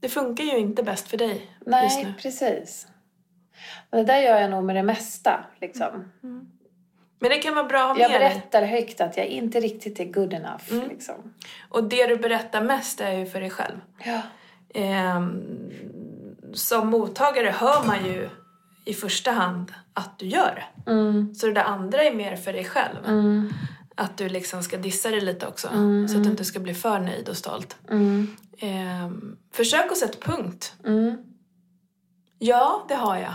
Det 0.00 0.08
funkar 0.08 0.44
ju 0.44 0.58
inte 0.58 0.82
bäst 0.82 1.08
för 1.08 1.16
dig 1.16 1.30
just 1.30 1.66
Nej, 1.66 2.04
nu. 2.04 2.14
precis. 2.22 2.86
Men 3.90 4.00
det 4.06 4.12
där 4.12 4.20
gör 4.20 4.40
jag 4.40 4.50
nog 4.50 4.64
med 4.64 4.76
det 4.76 4.82
mesta. 4.82 5.44
Liksom. 5.60 6.12
Men 7.18 7.30
det 7.30 7.36
kan 7.38 7.54
vara 7.54 7.64
bra 7.64 7.90
att 7.90 7.96
ha 7.96 8.02
Jag 8.02 8.10
med 8.10 8.20
dig. 8.20 8.28
berättar 8.30 8.62
högt 8.62 9.00
att 9.00 9.16
jag 9.16 9.26
inte 9.26 9.60
riktigt 9.60 10.00
är 10.00 10.04
good 10.04 10.32
enough. 10.32 10.62
Mm. 10.72 10.88
Liksom. 10.88 11.14
Och 11.68 11.84
det 11.84 12.06
du 12.06 12.16
berättar 12.16 12.62
mest 12.62 13.00
är 13.00 13.12
ju 13.12 13.26
för 13.26 13.40
dig 13.40 13.50
själv. 13.50 13.76
Ja. 14.04 14.20
Ehm, 14.74 15.42
som 16.54 16.88
mottagare 16.90 17.48
hör 17.50 17.86
man 17.86 18.04
ju 18.06 18.28
i 18.84 18.94
första 18.94 19.30
hand 19.30 19.72
att 19.94 20.18
du 20.18 20.26
gör 20.26 20.64
det. 20.84 20.90
Mm. 20.90 21.34
Så 21.34 21.46
det 21.46 21.52
där 21.52 21.64
andra 21.64 22.02
är 22.02 22.14
mer 22.14 22.36
för 22.36 22.52
dig 22.52 22.64
själv. 22.64 22.96
Mm. 23.06 23.52
Att 23.94 24.16
du 24.18 24.28
liksom 24.28 24.62
ska 24.62 24.76
dissa 24.76 25.10
dig 25.10 25.20
lite 25.20 25.46
också. 25.46 25.68
Mm, 25.68 26.08
Så 26.08 26.16
att 26.16 26.24
du 26.24 26.30
inte 26.30 26.44
ska 26.44 26.60
bli 26.60 26.74
för 26.74 26.98
nöjd 27.00 27.28
och 27.28 27.36
stolt. 27.36 27.76
Mm. 27.90 28.36
Ehm, 28.58 29.36
försök 29.52 29.92
att 29.92 29.96
sätta 29.98 30.32
punkt. 30.32 30.74
Mm. 30.86 31.16
Ja, 32.38 32.84
det 32.88 32.94
har 32.94 33.16
jag. 33.16 33.34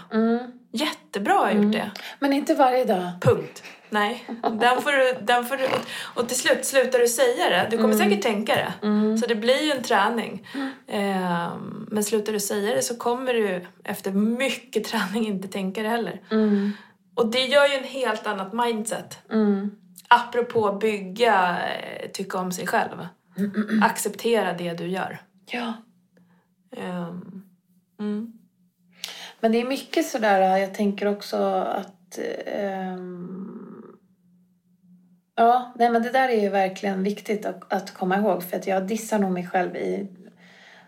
Mm. 0.74 0.88
Jättebra 0.88 1.34
har 1.34 1.48
jag 1.48 1.64
gjort 1.64 1.74
det. 1.74 1.92
Men 2.20 2.34
inte 2.34 2.56
varje 2.56 2.86
dag. 2.86 3.12
Punkt. 3.22 3.64
Nej, 3.90 4.26
den 4.42 4.82
får 4.82 4.92
du, 4.92 5.26
den 5.26 5.46
får 5.46 5.58
du, 5.58 5.68
och 6.16 6.28
till 6.28 6.38
slut 6.38 6.66
slutar 6.66 7.00
du 7.00 7.08
säga 7.08 7.50
det. 7.50 7.68
Du 7.72 7.78
kommer 7.78 7.94
säkert 7.96 8.22
tänka 8.22 8.56
det. 8.56 8.74
Så 9.18 9.28
det 9.28 9.36
blir 9.36 9.64
ju 9.64 9.72
en 9.72 9.84
träning. 9.84 10.48
Ehm, 10.88 11.88
men 11.92 12.04
slutar 12.04 12.34
du 12.34 12.40
säga 12.40 12.76
det 12.76 12.82
så 12.82 12.96
kommer 12.98 13.34
du 13.34 13.66
efter 13.84 14.12
mycket 14.12 14.84
träning 14.84 15.28
inte 15.28 15.48
tänka 15.48 15.84
det 15.84 15.90
heller. 15.90 16.22
Mm. 16.32 16.72
Och 17.16 17.32
det 17.32 17.46
gör 17.46 17.68
ju 17.68 17.74
en 17.74 17.84
helt 17.84 18.28
annat 18.28 18.54
mindset. 18.54 19.20
Mm. 19.32 19.72
Apropå 20.08 20.78
bygga, 20.82 21.58
eh, 21.68 22.10
tycka 22.12 22.38
om 22.38 22.52
sig 22.52 22.68
själv. 22.68 23.08
Acceptera 23.84 24.54
det 24.54 24.74
du 24.74 24.88
gör. 24.88 25.22
Ja. 25.46 25.74
Mm. 28.00 28.34
Men 29.44 29.52
det 29.52 29.62
är 29.62 29.66
mycket 29.66 30.06
sådär, 30.08 30.58
jag 30.58 30.74
tänker 30.74 31.06
också 31.08 31.38
att... 31.54 32.20
ehm, 32.46 33.98
ja, 35.36 35.74
nej 35.76 35.90
men 35.90 36.04
det 36.04 36.10
där 36.10 36.30
är 36.30 36.42
ju 36.42 36.50
verkligen 36.50 37.04
viktigt 37.04 37.46
att, 37.46 37.74
att 37.74 37.94
komma 37.94 38.18
ihåg. 38.18 38.44
För 38.44 38.58
att 38.58 38.68
jag 38.68 38.88
dissar 38.88 39.20
nog 39.20 39.32
mig 39.32 39.48
själv 39.48 39.76
i 39.76 40.08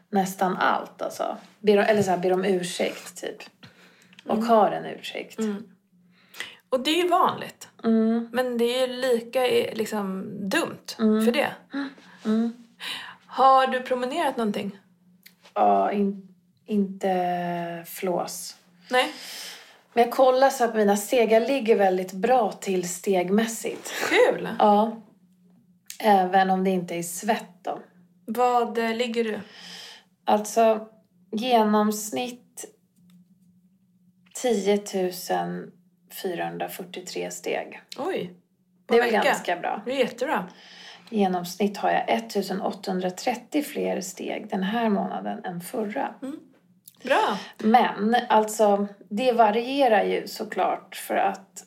nästan 0.09 0.57
allt 0.57 1.01
alltså. 1.01 1.37
Ber, 1.59 1.77
eller 1.77 2.01
så 2.03 2.11
här, 2.11 2.17
ber 2.17 2.33
om 2.33 2.45
ursäkt 2.45 3.21
typ. 3.21 3.37
Och 4.27 4.43
har 4.43 4.71
en 4.71 4.85
ursäkt. 4.85 5.39
Mm. 5.39 5.63
Och 6.69 6.79
det 6.83 6.91
är 6.91 7.03
ju 7.03 7.09
vanligt. 7.09 7.69
Mm. 7.83 8.29
Men 8.31 8.57
det 8.57 8.65
är 8.65 8.87
ju 8.87 8.93
lika 8.93 9.47
eh, 9.47 9.75
liksom, 9.77 10.31
dumt 10.49 10.95
Mm. 10.99 11.25
för 11.25 11.31
det. 11.31 11.51
Mm. 12.25 12.53
Har 13.25 13.67
du 13.67 13.81
promenerat 13.81 14.37
någonting? 14.37 14.79
Ja, 15.53 15.91
in, 15.91 16.34
inte 16.65 17.83
flås. 17.87 18.55
Nej? 18.91 19.11
Men 19.93 20.03
jag 20.03 20.13
kollar 20.13 20.49
så 20.49 20.63
att 20.63 20.75
mina 20.75 20.97
steg, 20.97 21.31
jag 21.31 21.47
ligger 21.47 21.75
väldigt 21.75 22.11
bra 22.11 22.51
till 22.51 22.89
stegmässigt. 22.89 23.93
Kul! 24.09 24.49
Ja. 24.59 25.01
Även 25.99 26.49
om 26.49 26.63
det 26.63 26.69
inte 26.69 26.95
är 26.95 27.03
svett 27.03 27.63
då. 27.63 27.79
Vad 28.25 28.77
eh, 28.77 28.95
ligger 28.95 29.23
du? 29.23 29.39
Alltså 30.25 30.87
genomsnitt 31.31 32.65
10 34.33 34.83
443 36.21 37.31
steg. 37.31 37.81
Oj! 37.97 38.33
Det 38.85 38.97
är 38.97 39.01
väl 39.01 39.11
ganska 39.11 39.55
bra. 39.55 39.81
Det 39.85 39.91
är 39.91 39.99
jättebra. 39.99 40.49
Genomsnitt 41.09 41.77
har 41.77 41.91
jag 41.91 42.09
1 42.09 42.35
830 42.61 43.63
fler 43.63 44.01
steg 44.01 44.49
den 44.49 44.63
här 44.63 44.89
månaden 44.89 45.45
än 45.45 45.61
förra. 45.61 46.15
Bra! 47.05 47.37
Men 47.57 48.15
alltså, 48.29 48.87
det 49.09 49.31
varierar 49.31 50.03
ju 50.03 50.27
såklart 50.27 50.95
för 50.95 51.15
att 51.15 51.63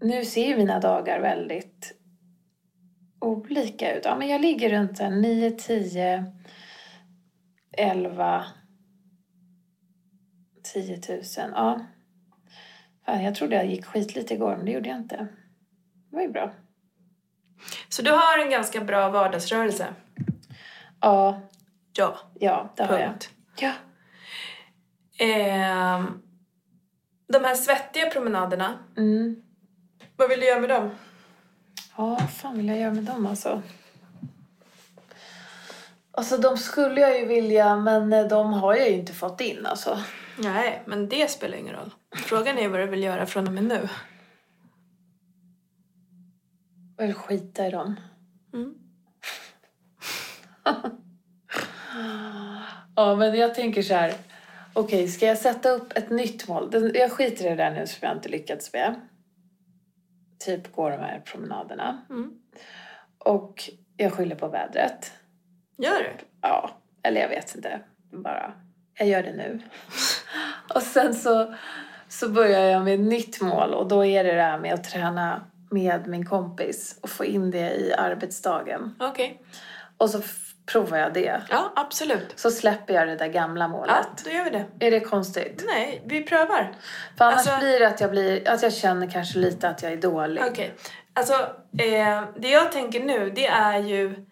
nu 0.00 0.24
ser 0.24 0.46
ju 0.46 0.56
mina 0.56 0.80
dagar 0.80 1.20
väldigt 1.20 1.94
olika 3.20 3.96
ut. 3.96 4.04
Ja, 4.04 4.16
men 4.16 4.28
jag 4.28 4.40
ligger 4.40 4.70
runt 4.70 5.00
en 5.00 5.20
9, 5.20 5.50
10, 5.50 6.24
11, 7.72 8.44
10 10.72 11.00
000. 11.08 11.22
Ja. 11.36 11.80
Fan, 13.06 13.24
jag 13.24 13.34
trodde 13.34 13.56
jag 13.56 13.66
gick 13.66 13.84
skitlite 13.84 14.34
igår, 14.34 14.56
men 14.56 14.66
det 14.66 14.72
gjorde 14.72 14.88
jag 14.88 14.98
inte. 14.98 15.16
Det 16.10 16.16
var 16.16 16.22
ju 16.22 16.30
bra. 16.30 16.52
Så 17.88 18.02
du 18.02 18.10
har 18.10 18.38
en 18.44 18.50
ganska 18.50 18.80
bra 18.80 19.08
vardagsrörelse? 19.10 19.86
Ja, 21.00 21.40
Ja. 21.96 22.18
ja 22.40 22.72
det 22.76 22.84
har 22.84 22.98
jag. 22.98 23.14
Ja. 23.58 23.72
Ehm, 25.18 26.22
de 27.28 27.44
här 27.44 27.54
svettiga 27.54 28.10
promenaderna, 28.10 28.78
Mm. 28.96 29.42
vad 30.16 30.28
vill 30.28 30.40
du 30.40 30.46
göra 30.46 30.60
med 30.60 30.70
dem? 30.70 30.90
Ja, 31.96 32.06
vad 32.20 32.30
fan 32.30 32.56
vill 32.56 32.68
jag 32.68 32.78
göra 32.78 32.94
med 32.94 33.04
dem 33.04 33.26
alltså? 33.26 33.62
Alltså 36.10 36.36
de 36.38 36.56
skulle 36.56 37.00
jag 37.00 37.18
ju 37.20 37.26
vilja, 37.26 37.76
men 37.76 38.12
eh, 38.12 38.28
de 38.28 38.52
har 38.52 38.74
jag 38.74 38.88
ju 38.90 38.94
inte 38.96 39.12
fått 39.12 39.40
in 39.40 39.66
alltså. 39.66 39.98
Nej, 40.38 40.82
men 40.86 41.08
det 41.08 41.30
spelar 41.30 41.58
ingen 41.58 41.74
roll. 41.76 41.94
Frågan 42.16 42.58
är 42.58 42.68
vad 42.68 42.80
du 42.80 42.86
vill 42.86 43.02
göra 43.02 43.26
från 43.26 43.46
och 43.46 43.52
med 43.52 43.64
nu. 43.64 43.88
Jag 46.96 47.06
vill 47.06 47.14
skita 47.14 47.66
i 47.66 47.70
dem. 47.70 48.00
Mm. 48.52 48.74
Ja, 52.96 53.16
men 53.16 53.34
jag 53.34 53.54
tänker 53.54 53.82
så 53.82 53.94
här. 53.94 54.14
Okej, 54.76 55.08
ska 55.08 55.26
jag 55.26 55.38
sätta 55.38 55.70
upp 55.70 55.92
ett 55.96 56.10
nytt 56.10 56.48
mål? 56.48 56.92
Jag 56.94 57.12
skiter 57.12 57.46
i 57.46 57.48
det 57.48 57.54
där 57.54 57.70
nu 57.70 57.86
som 57.86 58.08
jag 58.08 58.16
inte 58.16 58.28
lyckats 58.28 58.72
med. 58.72 58.94
Typ 60.44 60.72
gå 60.72 60.90
de 60.90 60.96
här 60.96 61.20
promenaderna. 61.20 62.02
Mm. 62.10 62.32
Och 63.18 63.70
jag 63.96 64.12
skyller 64.12 64.36
på 64.36 64.48
vädret. 64.48 65.12
Gör 65.78 65.98
du? 65.98 66.10
Ja, 66.40 66.70
eller 67.02 67.20
jag 67.20 67.28
vet 67.28 67.54
inte. 67.54 67.80
Bara, 68.12 68.52
jag 68.98 69.08
gör 69.08 69.22
det 69.22 69.32
nu. 69.32 69.60
och 70.74 70.82
sen 70.82 71.14
så, 71.14 71.54
så 72.08 72.28
börjar 72.28 72.60
jag 72.60 72.84
med 72.84 72.94
ett 72.94 73.06
nytt 73.06 73.40
mål 73.40 73.74
och 73.74 73.88
då 73.88 74.04
är 74.04 74.24
det 74.24 74.32
det 74.32 74.42
här 74.42 74.58
med 74.58 74.74
att 74.74 74.84
träna 74.84 75.44
med 75.70 76.06
min 76.06 76.26
kompis 76.26 76.98
och 77.02 77.10
få 77.10 77.24
in 77.24 77.50
det 77.50 77.70
i 77.74 77.92
arbetsdagen. 77.92 78.94
Okej. 79.00 79.42
Och 79.96 80.10
så 80.10 80.22
provar 80.66 80.98
jag 80.98 81.14
det. 81.14 81.42
Ja, 81.50 81.72
absolut. 81.76 82.32
Så 82.36 82.50
släpper 82.50 82.94
jag 82.94 83.08
det 83.08 83.16
där 83.16 83.28
gamla 83.28 83.64
Ja, 83.64 83.68
målet. 83.68 84.06
då 84.24 84.30
gör 84.30 84.44
vi 84.44 84.50
det. 84.50 84.86
Är 84.86 84.90
det 84.90 85.00
konstigt? 85.00 85.64
Nej, 85.66 86.02
vi 86.06 86.22
prövar. 86.22 86.72
För 87.18 87.24
annars 87.24 87.36
Alltså- 87.36 87.58
blir 87.58 87.80
det 87.80 87.88
att 87.88 88.00
jag, 88.00 88.10
blir, 88.10 88.48
att 88.48 88.62
jag 88.62 88.72
känner 88.72 89.10
kanske 89.10 89.38
lite 89.38 89.68
att 89.68 89.82
jag 89.82 89.92
är 89.92 89.96
dålig. 89.96 90.42
Okej. 90.50 90.74
Alltså, 91.14 91.32
eh, 91.78 92.24
det 92.36 92.48
jag 92.48 92.72
tänker 92.72 93.00
nu, 93.04 93.30
det 93.30 93.46
är 93.46 93.78
ju 93.78 94.26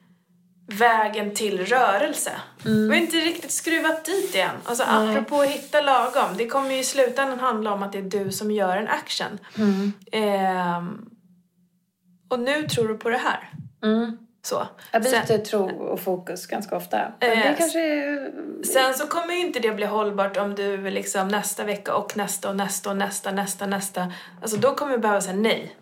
vägen 0.78 1.34
till 1.34 1.66
rörelse. 1.66 2.30
Vi 2.64 2.88
har 2.88 2.94
inte 2.96 3.16
riktigt 3.16 3.50
skruvat 3.50 4.04
dit 4.04 4.34
än. 4.36 4.50
Alltså, 4.64 4.84
apropå 4.86 5.40
att 5.40 5.48
hitta 5.48 5.80
lagom. 5.80 6.36
Det 6.36 6.46
kommer 6.46 6.70
ju 6.70 6.78
i 6.78 6.84
slutändan 6.84 7.38
handla 7.40 7.72
om 7.72 7.82
att 7.82 7.92
det 7.92 7.98
är 7.98 8.02
du 8.02 8.32
som 8.32 8.50
gör 8.50 8.76
en 8.76 8.88
action. 8.88 9.38
Ehm, 10.12 11.04
och 12.30 12.40
nu 12.40 12.62
tror 12.62 12.88
du 12.88 12.94
på 12.98 13.08
det 13.10 13.16
här. 13.18 13.50
Mm. 13.82 14.18
Så. 14.44 14.66
Jag 14.92 15.02
byter 15.02 15.24
Sen, 15.26 15.44
tro 15.44 15.70
och 15.70 16.00
fokus 16.00 16.46
ganska 16.46 16.76
ofta. 16.76 17.12
Men 17.20 17.30
Eh, 17.30 17.38
det 17.38 17.54
kanske 17.58 17.80
är... 17.80 18.30
sen 18.64 18.94
så 18.94 19.06
kommer 19.06 19.34
ju 19.34 19.40
inte 19.40 19.58
det 19.60 19.72
bli 19.72 19.86
hållbart 19.86 20.36
om 20.36 20.54
du 20.54 20.90
liksom 20.90 21.28
nästa 21.28 21.64
vecka 21.64 21.94
och 21.94 22.16
nästa 22.16 22.48
och 22.48 22.56
nästa 22.56 22.90
och 22.90 22.96
nästa, 22.96 23.32
nästa, 23.32 23.66
nästa. 23.66 24.12
Alltså 24.42 24.56
då 24.56 24.74
kommer 24.74 24.92
vi 24.92 24.98
behöva 24.98 25.20
säga 25.20 25.36
nej. 25.36 25.76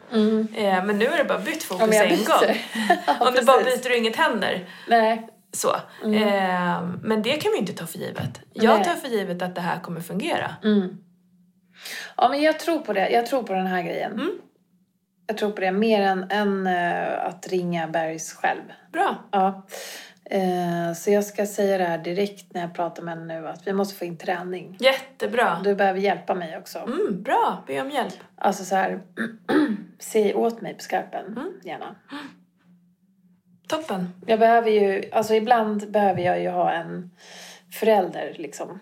Eh, 0.56 0.84
men 0.84 0.98
nu 0.98 1.04
är 1.06 1.18
det 1.18 1.24
bara 1.24 1.38
bytt 1.38 1.62
fokus 1.62 1.82
Om 1.82 1.92
jag 1.92 2.06
en 2.10 2.24
gång. 2.24 2.56
Ja, 3.06 3.28
om 3.28 3.34
du 3.34 3.44
bara 3.44 3.64
byter 3.64 3.90
och 3.90 3.96
inget 3.96 4.16
händer. 4.16 4.68
Nej. 4.88 5.28
Så. 5.52 5.74
Eh, 6.04 6.82
men 7.02 7.22
det 7.22 7.32
kan 7.32 7.52
vi 7.52 7.58
inte 7.58 7.72
ta 7.72 7.86
för 7.86 7.98
givet. 7.98 8.40
Jag 8.52 8.76
Nej. 8.76 8.84
tar 8.84 8.94
för 8.94 9.08
givet 9.08 9.42
att 9.42 9.54
det 9.54 9.60
här 9.60 9.80
kommer 9.80 10.00
fungera. 10.00 10.54
Mm. 10.64 10.96
Ja, 12.16 12.28
men 12.28 12.42
jag 12.42 12.58
tror 12.58 12.78
på 12.78 12.92
det. 12.92 13.10
Jag 13.10 13.26
tror 13.26 13.42
på 13.42 13.52
den 13.52 13.66
här 13.66 13.82
grejen. 13.82 14.30
Jag 15.30 15.38
tror 15.38 15.50
på 15.50 15.60
det 15.60 15.72
mer 15.72 16.02
än, 16.02 16.26
än 16.30 16.66
eh, 16.66 17.24
att 17.26 17.48
ringa 17.48 17.88
Bergs 17.88 18.32
själv. 18.32 18.62
Bra. 18.92 19.16
Ja. 19.30 19.66
Eh, 20.24 20.92
så 20.96 21.10
jag 21.10 21.24
ska 21.24 21.46
säga 21.46 21.78
det 21.78 21.84
här 21.84 21.98
direkt 21.98 22.54
när 22.54 22.60
jag 22.60 22.74
pratar 22.74 23.02
med 23.02 23.14
henne 23.18 23.40
nu 23.40 23.48
att 23.48 23.66
vi 23.66 23.72
måste 23.72 23.94
få 23.94 24.04
in 24.04 24.16
träning. 24.18 24.76
Jättebra. 24.80 25.60
Du 25.64 25.74
behöver 25.74 26.00
hjälpa 26.00 26.34
mig 26.34 26.58
också. 26.58 26.78
Mm, 26.78 27.22
bra. 27.22 27.64
Be 27.66 27.80
om 27.80 27.90
hjälp. 27.90 28.14
Alltså 28.36 28.64
så 28.64 28.74
här, 28.74 29.00
säg 29.98 30.34
åt 30.34 30.60
mig 30.60 30.74
på 30.74 30.80
skarpen, 30.82 31.26
Mm. 31.26 31.52
gärna. 31.64 31.94
Toppen. 33.68 34.08
Jag 34.26 34.38
behöver 34.38 34.70
ju, 34.70 35.10
alltså 35.12 35.34
ibland 35.34 35.90
behöver 35.90 36.22
jag 36.22 36.40
ju 36.40 36.48
ha 36.48 36.72
en 36.72 37.10
förälder 37.72 38.34
liksom. 38.38 38.80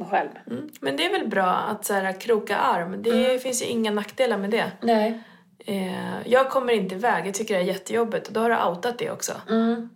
Mig 0.00 0.08
själv. 0.08 0.30
Mm. 0.46 0.68
Men 0.80 0.96
det 0.96 1.06
är 1.06 1.10
väl 1.10 1.28
bra 1.28 1.50
att 1.50 1.84
så 1.84 1.94
här, 1.94 2.20
kroka 2.20 2.56
arm. 2.56 3.02
Det 3.02 3.42
finns 3.42 3.62
ju 3.62 3.66
inga 3.66 3.90
nackdelar 3.90 4.38
med 4.38 4.50
det. 4.50 4.72
Nej. 4.80 5.22
Eh, 5.58 6.28
jag 6.28 6.50
kommer 6.50 6.72
inte 6.72 6.94
iväg. 6.94 7.26
Jag 7.26 7.34
tycker 7.34 7.54
det 7.54 7.60
är 7.60 7.64
jättejobbigt. 7.64 8.26
Och 8.28 8.32
då 8.32 8.40
har 8.40 8.50
du 8.50 8.64
outat 8.64 8.98
det 8.98 9.10
också. 9.10 9.32
Mm. 9.48 9.88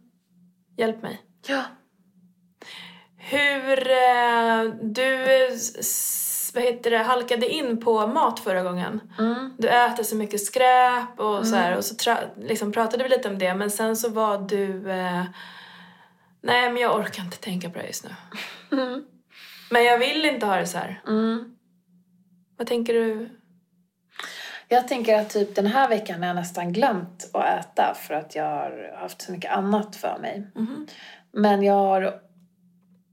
Hjälp 0.77 1.03
mig. 1.03 1.23
Ja. 1.47 1.63
Hur 3.17 3.91
eh, 3.91 4.65
du 4.83 5.27
vad 6.55 6.63
heter 6.65 6.91
det, 6.91 6.99
halkade 6.99 7.49
in 7.49 7.81
på 7.81 8.07
mat 8.07 8.41
förra 8.41 8.63
gången. 8.63 9.01
Mm. 9.19 9.55
Du 9.59 9.69
äter 9.69 10.03
så 10.03 10.17
mycket 10.17 10.45
skräp 10.45 11.21
och 11.21 11.47
så 11.47 11.57
här, 11.57 11.77
och 11.77 11.85
så 11.85 11.95
tra- 11.95 12.29
liksom 12.49 12.73
pratade 12.73 13.03
vi 13.05 13.11
lite 13.11 13.29
om 13.29 13.39
det 13.39 13.55
men 13.55 13.71
sen 13.71 13.97
så 13.97 14.09
var 14.09 14.39
du 14.39 14.91
eh, 14.91 15.25
Nej 16.41 16.71
men 16.73 16.77
jag 16.83 16.97
orkar 17.01 17.23
inte 17.23 17.37
tänka 17.37 17.71
på 17.71 17.79
det 17.79 17.87
just 17.87 18.05
nu. 18.05 18.11
Mm. 18.79 19.05
Men 19.71 19.85
jag 19.85 19.99
vill 19.99 20.25
inte 20.25 20.47
ha 20.47 20.57
det 20.57 20.67
så 20.67 20.79
här. 20.79 21.03
Mm. 21.07 21.57
Vad 22.57 22.67
tänker 22.67 22.95
du? 22.95 23.29
Jag 24.69 24.89
tänker 24.89 25.19
att 25.19 25.31
typ 25.31 25.55
den 25.55 25.67
här 25.67 25.89
veckan 25.89 26.21
har 26.21 26.27
jag 26.27 26.37
nästan 26.37 26.73
glömt 26.73 27.31
att 27.33 27.45
äta 27.45 27.95
för 27.95 28.15
att 28.15 28.35
jag 28.35 28.45
har 28.45 28.97
haft 29.01 29.23
så 29.23 29.33
mycket 29.33 29.51
annat 29.51 29.97
för 29.97 30.19
mig. 30.19 30.47
Mhm. 30.55 30.87
Men 31.33 31.63
jag 31.63 31.75
har... 31.75 32.21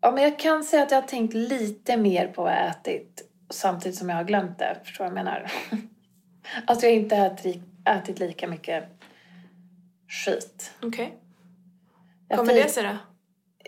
Ja, 0.02 0.12
men 0.12 0.24
jag 0.24 0.40
kan 0.40 0.64
säga 0.64 0.84
att 0.84 0.92
jag 0.92 1.02
har 1.02 1.08
tänkt 1.08 1.34
lite 1.34 1.98
mer 1.98 2.28
på 2.28 2.44
vad 2.44 2.52
jag 2.52 2.68
ätit 2.68 3.22
samtidigt 3.50 3.98
som 3.98 4.10
jag 4.10 4.16
har 4.16 4.24
glömt 4.24 4.60
det. 4.60 4.78
Förstår 4.84 5.06
du 5.06 5.10
vad 5.10 5.20
jag 5.20 5.26
menar? 5.26 5.52
Att 6.68 6.84
jag 6.84 6.92
inte 6.92 7.16
har 7.16 7.28
ätit, 7.28 7.64
ätit 7.86 8.20
lika 8.20 8.48
mycket 8.48 8.84
skit. 10.08 10.74
Okej. 10.82 11.18
Jag 12.28 12.38
Kommer 12.38 12.54
det 12.54 12.70
sig 12.70 12.84
då? 12.84 12.98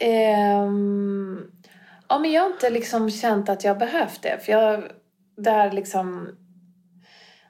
Ehm, 0.06 1.52
ja, 2.08 2.20
men 2.20 2.32
jag 2.32 2.42
har 2.42 2.50
inte 2.50 2.70
liksom 2.70 3.10
känt 3.10 3.50
att 3.50 3.64
jag 3.64 3.78
behövt 3.78 4.22
det. 4.22 4.46
För 4.46 4.52
jag, 4.52 4.84
där 5.38 5.72
liksom... 5.72 6.30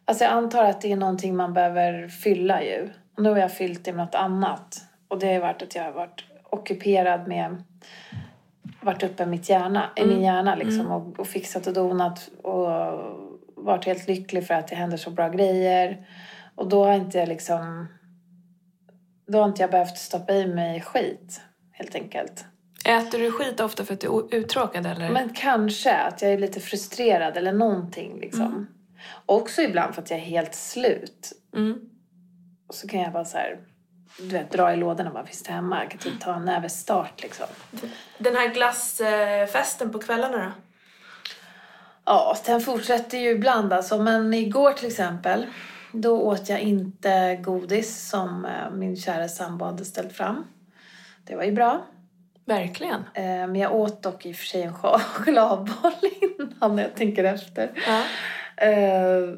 Alltså 0.05 0.23
jag 0.23 0.33
antar 0.33 0.63
att 0.63 0.81
det 0.81 0.91
är 0.91 0.95
någonting 0.95 1.35
man 1.35 1.53
behöver 1.53 2.07
fylla 2.07 2.63
ju. 2.63 2.89
Och 3.17 3.23
nu 3.23 3.29
har 3.29 3.37
jag 3.37 3.53
fyllt 3.53 3.85
det 3.85 3.93
med 3.93 4.05
något 4.05 4.15
annat. 4.15 4.81
Och 5.07 5.19
det 5.19 5.33
har 5.33 5.41
varit 5.41 5.61
att 5.61 5.75
jag 5.75 5.83
har 5.83 5.91
varit 5.91 6.23
ockuperad 6.49 7.27
med... 7.27 7.63
Varit 8.81 9.03
uppe 9.03 9.23
i 9.23 9.25
mitt 9.25 9.49
hjärna, 9.49 9.89
i 9.95 10.05
min 10.05 10.21
hjärna 10.21 10.55
liksom. 10.55 10.91
Och, 10.91 11.19
och 11.19 11.27
fixat 11.27 11.67
och 11.67 11.73
donat. 11.73 12.29
Och 12.43 12.67
varit 13.55 13.85
helt 13.85 14.07
lycklig 14.07 14.47
för 14.47 14.53
att 14.53 14.67
det 14.67 14.75
händer 14.75 14.97
så 14.97 15.09
bra 15.09 15.29
grejer. 15.29 16.07
Och 16.55 16.69
då 16.69 16.85
har 16.85 16.93
inte 16.93 17.17
jag 17.17 17.27
liksom... 17.27 17.87
Då 19.27 19.37
har 19.37 19.45
inte 19.45 19.61
jag 19.61 19.71
behövt 19.71 19.97
stoppa 19.97 20.33
i 20.33 20.47
mig 20.47 20.81
skit, 20.81 21.41
helt 21.71 21.95
enkelt. 21.95 22.45
Äter 22.85 23.19
du 23.19 23.31
skit 23.31 23.59
ofta 23.59 23.85
för 23.85 23.93
att 23.93 23.99
du 23.99 24.07
är 24.07 24.35
uttråkad 24.35 24.85
eller? 24.85 25.09
Men 25.09 25.33
kanske 25.33 25.93
att 25.93 26.21
jag 26.21 26.31
är 26.31 26.37
lite 26.37 26.59
frustrerad 26.59 27.37
eller 27.37 27.53
någonting 27.53 28.19
liksom. 28.19 28.67
Också 29.25 29.61
ibland 29.61 29.95
för 29.95 30.01
att 30.01 30.09
jag 30.09 30.19
är 30.19 30.23
helt 30.23 30.55
slut. 30.55 31.31
Mm. 31.55 31.79
Och 32.67 32.75
så 32.75 32.87
kan 32.87 33.01
jag 33.01 33.13
bara 33.13 33.25
så 33.25 33.37
här, 33.37 33.59
du 34.19 34.27
vet, 34.27 34.51
dra 34.51 34.73
i 34.73 34.77
lådorna 34.77 35.09
och 35.09 35.13
bara, 35.13 35.25
finns 35.25 35.43
det 35.43 35.51
hemma? 35.51 35.79
Jag 35.79 35.91
kan 35.91 35.99
typ 35.99 36.21
ta 36.21 36.35
en 36.35 36.45
näve 36.45 36.69
start 36.69 37.21
liksom. 37.21 37.45
Den 38.17 38.35
här 38.35 38.53
glassfesten 38.53 39.91
på 39.91 39.99
kvällarna 39.99 40.37
då? 40.37 40.51
Ja, 42.05 42.37
den 42.45 42.61
fortsätter 42.61 43.17
ju 43.17 43.29
ibland 43.29 43.73
alltså. 43.73 44.01
Men 44.01 44.33
igår 44.33 44.71
till 44.71 44.87
exempel, 44.87 45.45
då 45.91 46.21
åt 46.21 46.49
jag 46.49 46.59
inte 46.59 47.35
godis 47.35 48.09
som 48.09 48.45
eh, 48.45 48.71
min 48.71 48.95
kära 48.95 49.27
sambo 49.27 49.65
hade 49.65 49.85
ställt 49.85 50.13
fram. 50.13 50.43
Det 51.25 51.35
var 51.35 51.43
ju 51.43 51.51
bra. 51.51 51.85
Verkligen. 52.45 53.03
Eh, 53.13 53.23
Men 53.23 53.55
jag 53.55 53.75
åt 53.75 54.03
dock 54.03 54.25
i 54.25 54.31
och 54.31 54.35
för 54.35 54.45
sig 54.45 54.61
en 54.63 54.73
chok- 54.73 54.99
chokladboll 55.15 55.91
innan 56.21 56.75
när 56.75 56.83
jag 56.83 56.95
tänker 56.95 57.23
efter. 57.23 57.71
Ja. 57.87 58.03
Eh, 58.67 59.33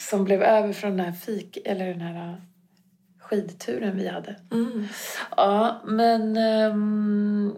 som 0.00 0.24
blev 0.24 0.42
över 0.42 0.72
från 0.72 0.96
den 0.96 1.06
här 1.06 1.12
fik, 1.12 1.58
eller 1.64 1.86
den 1.86 2.00
här 2.00 2.28
eh, 2.28 2.34
skidturen 3.20 3.96
vi 3.96 4.08
hade. 4.08 4.36
Mm. 4.52 4.86
Ja, 5.36 5.82
men... 5.84 6.36
ehm, 6.36 7.54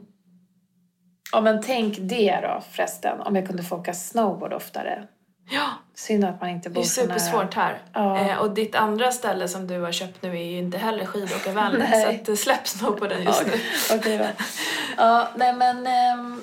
ja, 1.33 1.41
men 1.41 1.63
tänk 1.63 1.97
det 2.01 2.41
då 2.43 2.63
förresten, 2.71 3.21
om 3.21 3.37
jag 3.37 3.47
kunde 3.47 3.63
få 3.63 3.77
åka 3.77 3.95
snowboard 3.95 4.53
oftare. 4.53 5.07
Ja, 5.51 5.67
Synd 5.95 6.25
att 6.25 6.41
man 6.41 6.51
inte 6.51 6.69
det 6.69 6.73
bor 6.73 6.83
är 6.83 6.87
så 6.87 7.05
nära. 7.05 7.19
supersvårt 7.19 7.55
här. 7.55 7.79
Ja. 7.93 8.19
Eh, 8.19 8.37
och 8.39 8.51
ditt 8.51 8.75
andra 8.75 9.13
ställe 9.13 9.49
som 9.49 9.67
du 9.67 9.81
har 9.81 9.93
köpt 9.93 10.23
nu 10.23 10.31
är 10.39 10.45
ju 10.45 10.59
inte 10.59 10.79
heller 10.79 11.05
skidåkarvänligt. 11.07 11.91
Nej. 11.91 12.03
så 12.05 12.23
att, 12.23 12.29
eh, 12.29 12.35
släpp 12.35 12.69
snowboarden 12.69 13.23
just 13.23 13.47
nu. 13.47 13.53
Okej 13.97 14.19
då. 14.19 14.25
Ja, 14.97 15.29
nej 15.37 15.53
men... 15.53 15.87
ehm, 15.87 16.41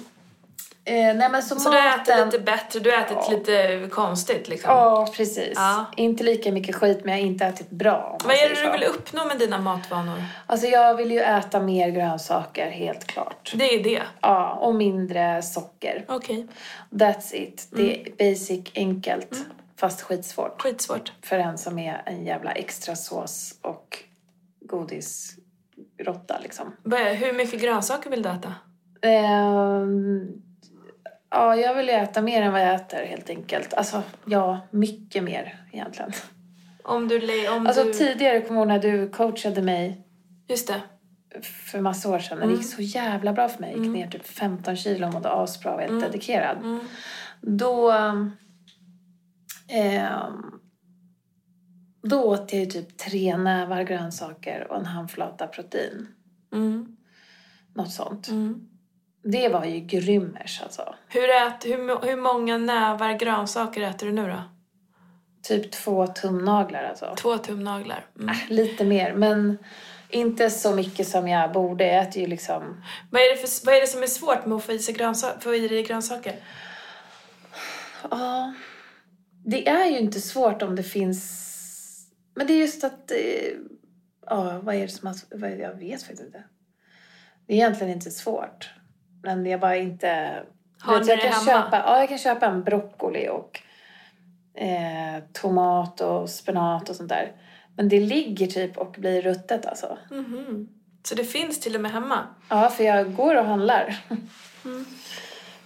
eh, 0.88 1.16
nej 1.16 1.30
men 1.30 1.44
så, 1.44 1.60
Så 1.60 1.70
du 1.70 1.76
maten... 1.76 2.02
äter 2.02 2.26
lite 2.26 2.40
bättre, 2.40 2.80
du 2.80 2.92
har 2.92 2.98
ätit 2.98 3.18
Ja. 3.30 3.32
lite 3.32 3.88
konstigt 3.92 4.48
liksom. 4.48 4.70
Ja, 4.72 5.08
precis. 5.14 5.54
Ja. 5.56 5.86
Inte 5.98 6.24
lika 6.24 6.52
mycket 6.52 6.76
skit, 6.76 7.00
men 7.06 7.14
jag 7.14 7.22
har 7.24 7.28
inte 7.28 7.46
ätit 7.46 7.70
bra. 7.70 8.18
Vad 8.24 8.36
är 8.36 8.50
det 8.50 8.56
så. 8.56 8.64
du 8.66 8.72
vill 8.72 8.84
uppnå 8.84 9.26
med 9.26 9.38
dina 9.40 9.58
matvanor? 9.58 10.24
Alltså 10.46 10.68
jag 10.68 10.96
vill 10.96 11.12
ju 11.12 11.20
äta 11.20 11.60
mer 11.60 11.90
grönsaker, 11.90 12.70
helt 12.70 13.08
klart. 13.08 13.52
Det 13.56 13.74
är 13.76 13.84
det. 13.84 14.02
Ja, 14.22 14.54
och 14.54 14.76
mindre 14.76 15.42
socker. 15.42 16.06
Okej, 16.08 16.48
That's 16.90 17.36
it. 17.36 17.68
Det 17.72 17.96
Mm. 17.96 18.14
är 18.18 18.30
basic, 18.32 18.72
enkelt, 18.76 19.36
fast 19.80 20.02
skitsvårt. 20.02 20.62
skitsvårt. 20.62 21.12
För 21.22 21.40
en 21.40 21.58
som 21.58 21.80
är 21.80 22.02
en 22.06 22.26
jävla 22.26 22.52
extra 22.52 22.96
sås 22.96 23.54
och 23.62 23.98
godisrotta 24.62 26.40
liksom. 26.44 26.76
Hur 27.16 27.34
mycket 27.34 27.62
grönsaker 27.62 28.10
vill 28.10 28.22
du 28.24 28.30
äta? 28.30 28.54
Ehm, 29.02 30.28
Ja, 31.30 31.56
jag 31.56 31.76
vill 31.76 31.90
äta 31.90 32.22
mer 32.22 32.42
än 32.42 32.52
vad 32.52 32.62
jag 32.62 32.76
äter 32.76 33.06
helt 33.06 33.30
enkelt. 33.30 33.74
Alltså, 33.74 34.04
ja, 34.26 34.60
mycket 34.72 35.24
mer 35.24 35.66
egentligen. 35.72 36.12
Om 36.84 37.08
du... 37.08 37.50
Om 37.50 37.68
Alltså 37.68 37.84
du... 37.84 37.94
tidigare, 37.94 38.42
kommer 38.42 38.62
jag 38.62 38.68
när 38.68 38.80
du 38.80 39.10
coachade 39.10 39.62
mig 39.62 40.06
Just 40.48 40.68
det. 40.68 40.82
för 41.42 41.82
massa 41.82 42.10
år 42.10 42.20
sedan. 42.20 42.40
när 42.40 42.48
Det 42.48 42.54
gick 42.54 42.66
så 42.66 42.82
jävla 42.82 43.34
bra 43.34 43.50
för 43.50 43.62
mig. 43.62 43.72
Jag 43.72 43.86
gick 43.86 43.94
ner 43.94 44.08
typ 44.08 44.28
15 44.28 44.76
kilo 44.76 45.08
och 45.08 45.14
mådde 45.14 45.32
asbra 45.32 45.72
och 45.72 45.78
var 45.78 45.88
helt 45.88 46.02
dedikerad. 46.02 46.58
Mm. 46.58 46.80
Då... 47.42 47.92
ehm, 49.70 50.42
då 52.02 52.24
åt 52.24 52.54
jag 52.54 52.70
typ 52.70 52.98
tre 52.98 53.38
nävar 53.38 53.84
grönsaker 53.84 54.68
och 54.70 54.78
en 54.78 54.86
handflata 54.86 55.48
protein. 55.48 56.08
Mm. 56.54 56.98
Något 57.74 57.92
sånt. 57.92 58.28
Mm. 58.28 58.68
Det 59.32 59.50
var 59.50 59.66
ju 59.66 59.80
grymmers 59.80 60.62
alltså. 60.64 60.96
Hur, 61.08 61.30
ät, 61.30 61.66
hur, 61.66 62.06
hur 62.08 62.16
många 62.16 62.58
nävar 62.58 63.14
grönsaker 63.14 63.82
äter 63.82 64.08
du 64.08 64.14
nu 64.14 64.28
då? 64.28 64.44
Typ 65.42 65.72
två 65.72 66.08
tumnaglar 66.08 66.84
alltså. 66.84 67.16
Två 67.18 67.38
tumnaglar. 67.38 68.06
Mm. 68.16 68.30
Äh, 68.30 68.36
lite 68.50 68.86
mer, 68.86 69.14
men 69.14 69.58
inte 70.10 70.50
så 70.50 70.76
mycket 70.76 71.08
som 71.08 71.28
jag 71.28 71.52
borde. 71.52 71.88
Jag 71.88 72.08
äter 72.08 72.22
ju 72.22 72.28
liksom... 72.28 72.84
Vad, 73.12 73.22
är 73.22 73.30
det 73.30 73.38
för, 73.38 73.66
vad 73.66 73.76
är 73.76 73.82
det 73.82 73.88
som 73.88 74.04
är 74.04 74.08
svårt 74.08 74.46
med 74.46 74.56
att 74.56 74.64
få 74.64 74.72
i, 74.72 74.80
sig 74.80 74.94
grönsa, 74.94 75.40
få 75.40 75.56
i 75.56 75.68
dig 75.68 75.84
grönsaker? 75.84 76.36
Ja, 78.12 78.54
det 79.46 79.68
är 79.68 79.86
ju 79.86 79.98
inte 79.98 80.22
svårt 80.22 80.62
om 80.62 80.76
det 80.76 80.84
finns... 80.84 81.44
Men 82.36 82.48
det 82.48 82.54
är 82.54 82.58
just 82.58 82.84
att... 82.84 83.12
eh, 83.12 83.18
Ja, 84.30 84.60
vad 84.64 84.76
är 84.76 84.82
det 84.82 84.88
som 84.88 85.08
har... 85.08 85.48
Jag 85.48 85.74
vet 85.74 86.02
faktiskt 86.04 86.24
inte. 86.24 86.44
Det 87.48 87.54
är 87.54 87.58
egentligen 87.58 87.94
inte 87.94 88.12
svårt. 88.12 88.70
Men 89.28 89.46
jag 89.46 89.60
bara 89.60 89.76
inte... 89.76 90.44
Har 90.80 91.00
Du 91.00 91.06
ni 91.06 91.12
jag 91.12 91.22
kan 91.22 91.32
hemma? 91.32 91.46
Köpa, 91.46 91.78
ja, 91.86 92.00
jag 92.00 92.10
kan 92.10 92.18
köpa 92.18 92.46
en 92.46 92.64
broccoli 92.64 93.30
och 93.30 93.62
eh, 94.62 95.24
tomat 95.34 96.02
och 96.02 96.30
spenat 96.30 96.90
och 96.90 96.96
sånt 96.96 97.10
där. 97.10 97.32
Men 97.76 97.90
det 97.90 98.00
ligger 98.00 98.48
typ 98.48 98.78
och 98.78 98.92
blir 98.92 99.22
ruttet 99.22 99.66
alltså. 99.66 99.98
Mhm. 100.12 100.68
Så 101.04 101.16
det 101.16 101.24
finns 101.24 101.60
till 101.60 101.76
och 101.76 101.82
med 101.82 101.92
hemma? 101.92 102.20
Ja, 102.50 102.70
för 102.70 102.84
jag 102.84 103.16
går 103.16 103.36
och 103.36 103.46
handlar. 103.46 103.98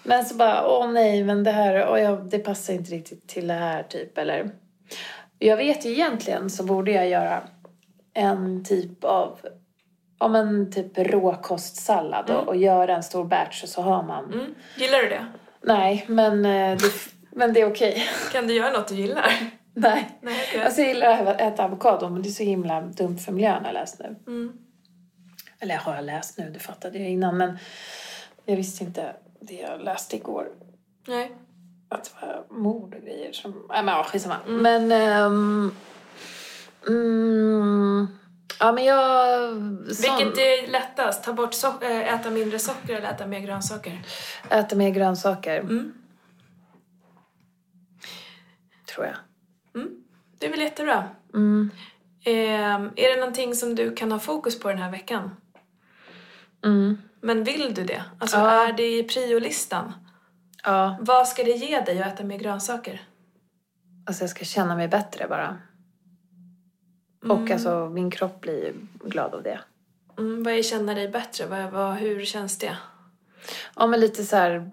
Men 0.03 0.25
så 0.25 0.35
bara, 0.35 0.67
åh 0.67 0.91
nej, 0.91 1.23
men 1.23 1.43
det 1.43 1.51
här, 1.51 1.89
åh, 1.91 1.99
ja, 2.01 2.11
det 2.11 2.39
passar 2.39 2.73
inte 2.73 2.91
riktigt 2.91 3.27
till 3.27 3.47
det 3.47 3.53
här 3.53 3.83
typ. 3.83 4.17
Eller, 4.17 4.51
jag 5.39 5.57
vet 5.57 5.85
ju 5.85 5.91
egentligen 5.91 6.49
så 6.49 6.63
borde 6.63 6.91
jag 6.91 7.09
göra 7.09 7.41
en 8.13 8.63
typ 8.65 9.03
av, 9.03 9.39
om 10.21 10.35
en 10.35 10.71
typ 10.71 10.97
råkostsallad 10.97 12.29
och, 12.29 12.47
och 12.47 12.55
göra 12.55 12.95
en 12.95 13.03
stor 13.03 13.23
batch 13.23 13.63
och 13.63 13.69
så 13.69 13.81
har 13.81 14.03
man. 14.03 14.33
Mm. 14.33 14.55
Gillar 14.75 14.99
du 14.99 15.09
det? 15.09 15.25
Nej, 15.61 16.05
men 16.07 16.45
eh, 16.45 16.77
det, 16.77 16.91
men 17.31 17.53
det 17.53 17.61
är 17.61 17.71
okej. 17.71 18.07
Kan 18.31 18.47
du 18.47 18.53
göra 18.53 18.71
något 18.71 18.87
du 18.87 18.95
gillar? 18.95 19.33
nej. 19.73 20.19
Nej, 20.21 20.45
okej. 20.47 20.63
Alltså 20.63 20.81
jag 20.81 20.87
gillar 20.87 21.25
att 21.25 21.41
äta 21.41 21.65
avokado 21.65 22.09
men 22.09 22.21
det 22.21 22.29
är 22.29 22.31
så 22.31 22.43
himla 22.43 22.81
dumt 22.81 23.17
för 23.17 23.31
miljön 23.31 23.59
har 23.59 23.65
jag 23.65 23.73
läst 23.73 23.99
nu. 23.99 24.15
Mm. 24.27 24.53
Eller 25.59 25.75
har 25.75 25.95
jag 25.95 26.05
läst 26.05 26.37
nu, 26.37 26.49
det 26.49 26.59
fattade 26.59 26.97
jag 26.97 27.09
innan 27.09 27.37
men 27.37 27.57
jag 28.45 28.55
visste 28.55 28.83
inte 28.83 29.15
det 29.39 29.55
jag 29.55 29.81
läste 29.81 30.15
igår. 30.15 30.47
Nej. 31.07 31.31
Att 31.89 32.03
det 32.03 32.11
var 32.25 32.45
mord 32.49 32.95
och 32.95 33.01
grejer 33.01 33.31
som... 33.31 33.65
Nej 33.69 33.83
men 33.83 33.95
ja, 33.95 34.03
skitsamma. 34.03 34.37
Men... 34.47 34.91
ehm, 34.91 35.71
mm, 36.87 38.07
ja 38.61 38.71
men 38.71 38.83
jag... 38.83 39.49
Sån, 39.95 40.17
Vilket 40.17 40.37
är 40.37 40.67
lättast? 40.71 41.23
Ta 41.23 41.33
bort 41.33 41.51
so- 41.53 41.83
äh, 41.83 42.13
äta 42.13 42.29
mindre 42.29 42.59
socker 42.59 42.95
eller 42.95 43.09
äta 43.11 43.25
mer 43.27 43.39
grönsaker? 43.39 44.01
Äta 44.49 44.75
mer 44.75 44.89
grönsaker. 44.89 45.59
Mm. 45.59 45.93
Tror 48.95 49.05
jag. 49.05 49.15
Det 50.39 50.45
är 50.47 50.51
väl 50.51 50.61
jättebra. 50.61 51.09
Mm. 51.33 51.71
Ehm, 52.25 52.91
är 52.95 53.13
det 53.13 53.19
någonting 53.19 53.55
som 53.55 53.75
du 53.75 53.95
kan 53.95 54.11
ha 54.11 54.19
fokus 54.19 54.59
på 54.59 54.67
den 54.69 54.77
här 54.77 54.91
veckan? 54.91 55.35
Mm. 56.65 56.97
Men 57.21 57.43
vill 57.43 57.73
du 57.73 57.83
det? 57.83 58.03
Alltså 58.19 58.37
Ja. 58.37 58.67
är 58.67 58.73
det 58.73 58.97
i 58.97 59.03
priolistan? 59.03 59.93
Ja, 60.63 60.97
Vad 61.01 61.27
ska 61.27 61.43
det 61.43 61.51
ge 61.51 61.81
dig 61.81 62.01
att 62.03 62.13
äta 62.13 62.23
mer 62.23 62.37
grönsaker? 62.37 63.01
alltså 64.07 64.23
jag 64.23 64.29
ska 64.29 64.45
känna 64.45 64.75
mig 64.75 64.87
bättre 64.87 65.27
bara. 65.27 65.57
Och 67.29 67.51
alltså 67.51 67.89
min 67.89 68.11
kropp 68.11 68.41
blir 68.41 68.73
glad 69.05 69.33
av 69.33 69.43
det. 69.43 69.59
Mm, 70.17 70.43
vad 70.43 70.53
är 70.53 70.63
känna 70.63 70.93
dig 70.93 71.07
bättre? 71.07 71.45
Vad, 71.45 71.71
vad, 71.71 71.95
hur 71.95 72.25
känns 72.25 72.57
det? 72.57 72.77
Ja 73.75 73.87
men 73.87 73.99
lite 73.99 74.23
så 74.23 74.35
här... 74.35 74.71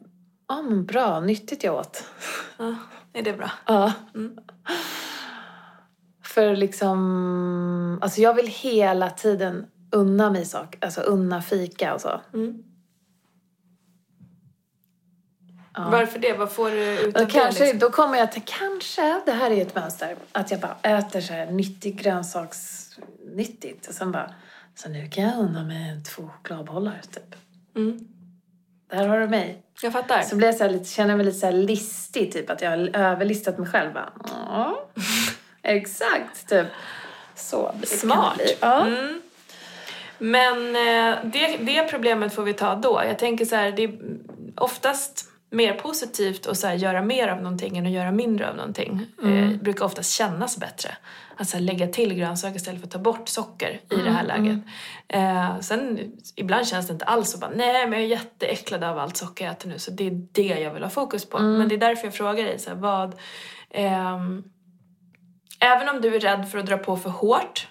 Ja 0.49 0.63
men 0.63 0.87
bra, 0.87 1.21
nyttigt 1.21 1.65
jag 1.65 1.75
åt. 1.75 2.05
Ja, 2.59 2.75
är 3.13 3.23
det 3.23 3.33
bra? 3.33 3.51
Ja. 3.67 3.93
För 6.25 6.57
liksom... 6.57 7.99
Alltså 8.03 8.21
jag 8.21 8.35
vill 8.35 8.47
hela 8.47 9.11
tiden 9.11 9.67
unna 9.93 10.31
mig 10.31 10.45
saker. 10.45 10.85
Alltså 10.85 11.01
unna 11.01 11.43
fika 11.43 11.95
och 11.95 12.01
så. 12.01 12.21
Mm. 12.35 12.63
Ja. 15.79 15.89
Varför 15.91 16.19
det? 16.19 16.33
Vad 16.33 16.53
får 16.53 16.71
du 16.71 16.99
ut 17.01 17.17
av 17.17 17.23
Och 17.23 17.29
det? 17.29 17.33
kanske, 17.33 17.63
Liksom? 17.65 17.79
Då 17.79 17.91
kommer 17.91 18.19
jag 18.19 18.33
till, 18.33 18.43
kanske, 18.45 19.21
det 19.27 19.33
här 19.33 19.51
är 19.51 19.63
ett 19.63 19.75
mönster, 19.75 20.17
att 20.33 20.51
jag 20.51 20.61
bara 20.61 20.77
äter 20.83 21.21
så 21.21 21.33
här 21.33 21.47
nyttig 21.47 22.01
grönsaksnyttigt 22.03 23.87
och 23.89 23.95
sen 23.95 24.13
bara, 24.13 24.35
så 24.75 24.89
nu 24.89 25.09
kan 25.09 25.25
jag 25.25 25.39
unna 25.39 25.65
mig 25.65 26.03
två 26.05 26.23
chokladbollar 26.37 27.01
typ. 27.15 27.35
Mm. 27.77 27.99
Där 28.91 29.09
har 29.09 29.21
du 29.21 29.29
mig. 29.29 29.63
Jag 29.83 29.93
fattar. 29.93 30.23
Så 30.23 30.37
blir 30.37 30.49
jag 30.49 30.57
så 30.57 30.65
här 30.65 30.71
lite, 30.71 30.85
känner 30.91 31.11
jag 31.11 31.17
mig 31.17 31.27
lite 31.27 31.39
så 31.39 31.51
listig, 31.51 32.33
typ 32.33 32.51
att 32.51 32.63
jag 32.63 32.71
har 32.71 32.97
överlistat 32.97 33.59
mig 33.59 33.69
själv. 33.69 33.93
Bara, 33.93 34.13
ja, 34.25 34.89
exakt, 35.63 36.49
typ. 36.49 36.67
Så 37.35 37.73
Smart. 37.85 38.41
Ja. 38.61 38.87
Mm. 38.87 39.21
Men 40.19 40.67
eh, 40.77 41.19
det, 41.25 41.57
det 41.57 41.85
problemet 41.91 42.35
får 42.35 42.43
vi 42.43 42.53
ta 42.53 42.75
då. 42.75 43.03
Jag 43.07 43.19
tänker 43.19 43.45
så 43.45 43.57
här, 43.57 43.71
det 43.71 43.85
är 43.85 43.99
oftast 44.57 45.25
mer 45.51 45.73
positivt 45.75 46.47
att 46.47 46.59
så 46.59 46.67
här, 46.67 46.75
göra 46.75 47.03
mer 47.03 47.29
av 47.29 47.43
någonting 47.43 47.79
än 47.79 47.87
att 47.87 47.93
göra 47.93 48.13
mindre 48.13 48.51
av 48.51 48.57
någonting. 48.57 49.07
Eh, 49.25 49.61
brukar 49.61 49.85
oftast 49.85 50.11
kännas 50.11 50.59
bättre. 50.59 50.97
Att 51.37 51.49
så 51.49 51.57
här, 51.57 51.65
lägga 51.65 51.87
till 51.87 52.15
grönsaker 52.15 52.57
istället 52.57 52.81
för 52.81 52.87
att 52.87 52.93
ta 52.93 52.99
bort 52.99 53.29
socker 53.29 53.81
i 53.91 53.95
det 53.97 54.11
här 54.11 54.25
läget. 54.25 54.59
Eh, 55.09 55.61
sen 55.61 55.99
ibland 56.37 56.67
känns 56.67 56.87
det 56.87 56.93
inte 56.93 57.05
alls 57.05 57.31
så 57.33 57.39
bara, 57.39 57.51
nej 57.51 57.87
men 57.87 57.93
jag 57.93 58.03
är 58.03 58.07
jätteäcklad 58.07 58.85
av 58.85 58.99
allt 58.99 59.17
socker 59.17 59.45
jag 59.45 59.53
äter 59.53 59.69
nu 59.69 59.79
så 59.79 59.91
det 59.91 60.07
är 60.07 60.27
det 60.33 60.61
jag 60.61 60.75
vill 60.75 60.83
ha 60.83 60.91
fokus 60.91 61.25
på. 61.25 61.39
Men 61.59 61.69
det 61.69 61.75
är 61.75 61.79
därför 61.79 62.07
jag 62.07 62.15
frågar 62.15 62.45
dig, 62.45 62.59
så 62.59 62.71
här, 62.71 62.77
vad... 62.77 63.15
ehm, 63.71 64.45
även 65.61 65.89
om 65.89 66.01
du 66.01 66.15
är 66.17 66.21
rädd 66.21 66.49
för 66.51 66.59
att 66.59 66.67
dra 66.67 66.79
på 66.79 66.97
för 66.97 67.11
hårt 67.11 67.69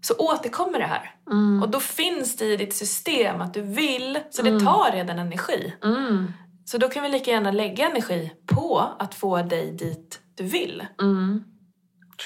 så 0.00 0.14
återkommer 0.18 0.78
det 0.78 0.86
här. 0.86 1.14
Och 1.62 1.68
då 1.68 1.80
finns 1.80 2.36
det 2.36 2.44
i 2.44 2.56
ditt 2.56 2.74
system 2.74 3.40
att 3.40 3.54
du 3.54 3.62
vill, 3.62 4.18
så 4.30 4.42
det 4.42 4.60
tar 4.60 4.92
redan 4.92 5.18
energi. 5.18 5.74
Mm. 5.84 6.32
Så 6.64 6.78
då 6.78 6.88
kan 6.88 7.02
vi 7.02 7.08
lika 7.08 7.30
gärna 7.30 7.50
lägga 7.50 7.90
energi 7.90 8.32
på 8.46 8.90
att 8.98 9.14
få 9.14 9.42
dig 9.42 9.72
dit 9.72 10.20
du 10.34 10.44
vill. 10.44 10.86
Mm. 11.02 11.44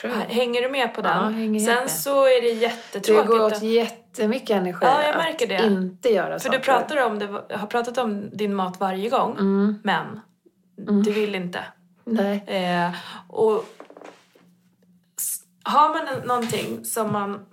True. 0.01 0.12
Hänger 0.12 0.62
du 0.62 0.68
med 0.68 0.94
på 0.94 1.01
Ja, 1.01 1.09
den? 1.20 1.35
helt 1.35 1.64
Sen 1.64 1.74
med. 1.74 1.90
så 1.90 2.24
är 2.24 2.42
det 2.42 2.48
Det 2.48 2.55
jättetråkigt. 2.61 3.29
går 3.29 3.40
åt 3.40 3.62
jättemycket 3.62 4.51
energi 4.51 4.79
Ja, 4.87 5.03
jag 5.03 5.16
märker 5.16 5.44
att 5.57 5.62
det. 5.62 5.66
inte 5.66 6.09
göra 6.12 6.33
för 6.33 6.38
saker. 6.38 6.59
du 6.59 6.64
pratar 6.64 7.07
om 7.07 7.18
det, 7.18 7.27
har 7.57 7.66
pratat 7.66 7.98
om 7.98 8.31
din 8.37 8.55
mat 8.55 8.81
varje 8.81 9.09
gång, 9.09 9.33
Mm. 9.38 9.79
men 9.85 10.20
du 11.05 11.12
vill 11.12 11.35
inte. 11.35 11.64
Nej. 12.05 12.44
Eh, 12.46 12.90
och 13.29 13.64
har 15.62 15.88
man 15.88 16.27
någonting 16.27 16.85
som 16.85 17.12
man 17.12 17.46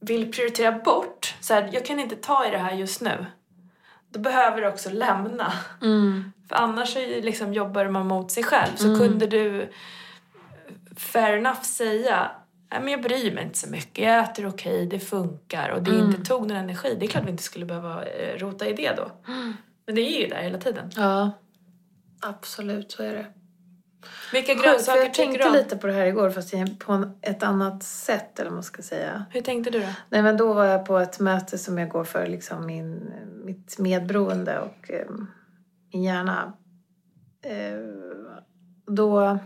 vill 0.00 0.32
prioritera 0.32 0.72
bort, 0.72 1.34
så 1.40 1.54
här, 1.54 1.70
jag 1.72 1.86
kan 1.86 2.00
inte 2.00 2.16
ta 2.16 2.46
i 2.46 2.50
det 2.50 2.58
här 2.58 2.72
just 2.72 3.00
nu, 3.00 3.26
då 4.10 4.20
behöver 4.20 4.60
du 4.60 4.68
också 4.68 4.90
lämna. 4.90 5.52
Mm. 5.82 6.32
För 6.48 6.56
annars 6.56 6.92
så 6.92 6.98
är 6.98 7.06
det 7.06 7.20
liksom 7.22 7.54
jobbar 7.54 7.88
man 7.88 8.06
mot 8.06 8.30
sig 8.30 8.42
själv. 8.42 8.76
Så 8.76 8.96
kunde 8.96 9.26
du 9.26 9.72
fair 10.96 11.36
enough 11.36 11.62
säga 11.62 12.30
Nej, 12.72 12.80
men 12.80 12.88
jag 12.92 13.02
bryr 13.02 13.34
mig 13.34 13.44
inte 13.44 13.58
så 13.58 13.70
mycket, 13.70 14.04
jag 14.04 14.24
äter 14.24 14.48
okej, 14.48 14.86
det 14.86 14.98
funkar 14.98 15.70
och 15.70 15.82
det 15.82 15.98
inte 15.98 16.24
tog 16.24 16.46
någon 16.46 16.56
energi. 16.56 16.96
Det 17.00 17.06
är 17.06 17.08
klart 17.08 17.24
vi 17.26 17.30
inte 17.30 17.42
skulle 17.42 17.66
behöva 17.66 18.04
eh, 18.04 18.38
rota 18.38 18.66
i 18.66 18.72
det 18.72 18.92
då. 18.96 19.10
Men 19.86 19.94
det 19.94 20.00
är 20.00 20.20
ju 20.20 20.26
där 20.26 20.42
hela 20.42 20.58
tiden. 20.58 20.90
Ja, 20.96 21.30
absolut 22.20 22.92
så 22.92 23.02
är 23.02 23.14
det. 23.14 23.26
Vilka 24.32 24.52
Sjukt, 24.52 24.62
för 24.62 24.70
grönsaker 24.70 25.00
jag 25.00 25.14
tänkte 25.14 25.38
du 25.38 25.48
om? 25.48 25.54
lite 25.54 25.76
på 25.76 25.86
det 25.86 25.92
här 25.92 26.06
igår 26.06 26.30
fast 26.30 26.54
på 26.78 27.10
ett 27.22 27.42
annat 27.42 27.82
sätt 27.82 28.40
eller 28.40 28.50
vad 28.50 28.56
man 28.56 28.62
ska 28.62 28.82
säga. 28.82 29.26
Hur 29.30 29.40
tänkte 29.40 29.70
du 29.70 29.80
då? 29.80 29.86
Nej 30.08 30.22
men 30.22 30.36
då 30.36 30.52
var 30.52 30.64
jag 30.64 30.86
på 30.86 30.98
ett 30.98 31.20
möte 31.20 31.58
som 31.58 31.78
jag 31.78 31.88
går 31.88 32.04
för 32.04 32.26
liksom 32.26 32.66
min, 32.66 33.12
mitt 33.44 33.78
medberoende 33.78 34.58
och 34.58 34.90
eh, 34.90 35.06
min 35.92 36.02
hjärna. 36.02 36.52
Eh, 37.42 37.78
då, 38.86 39.38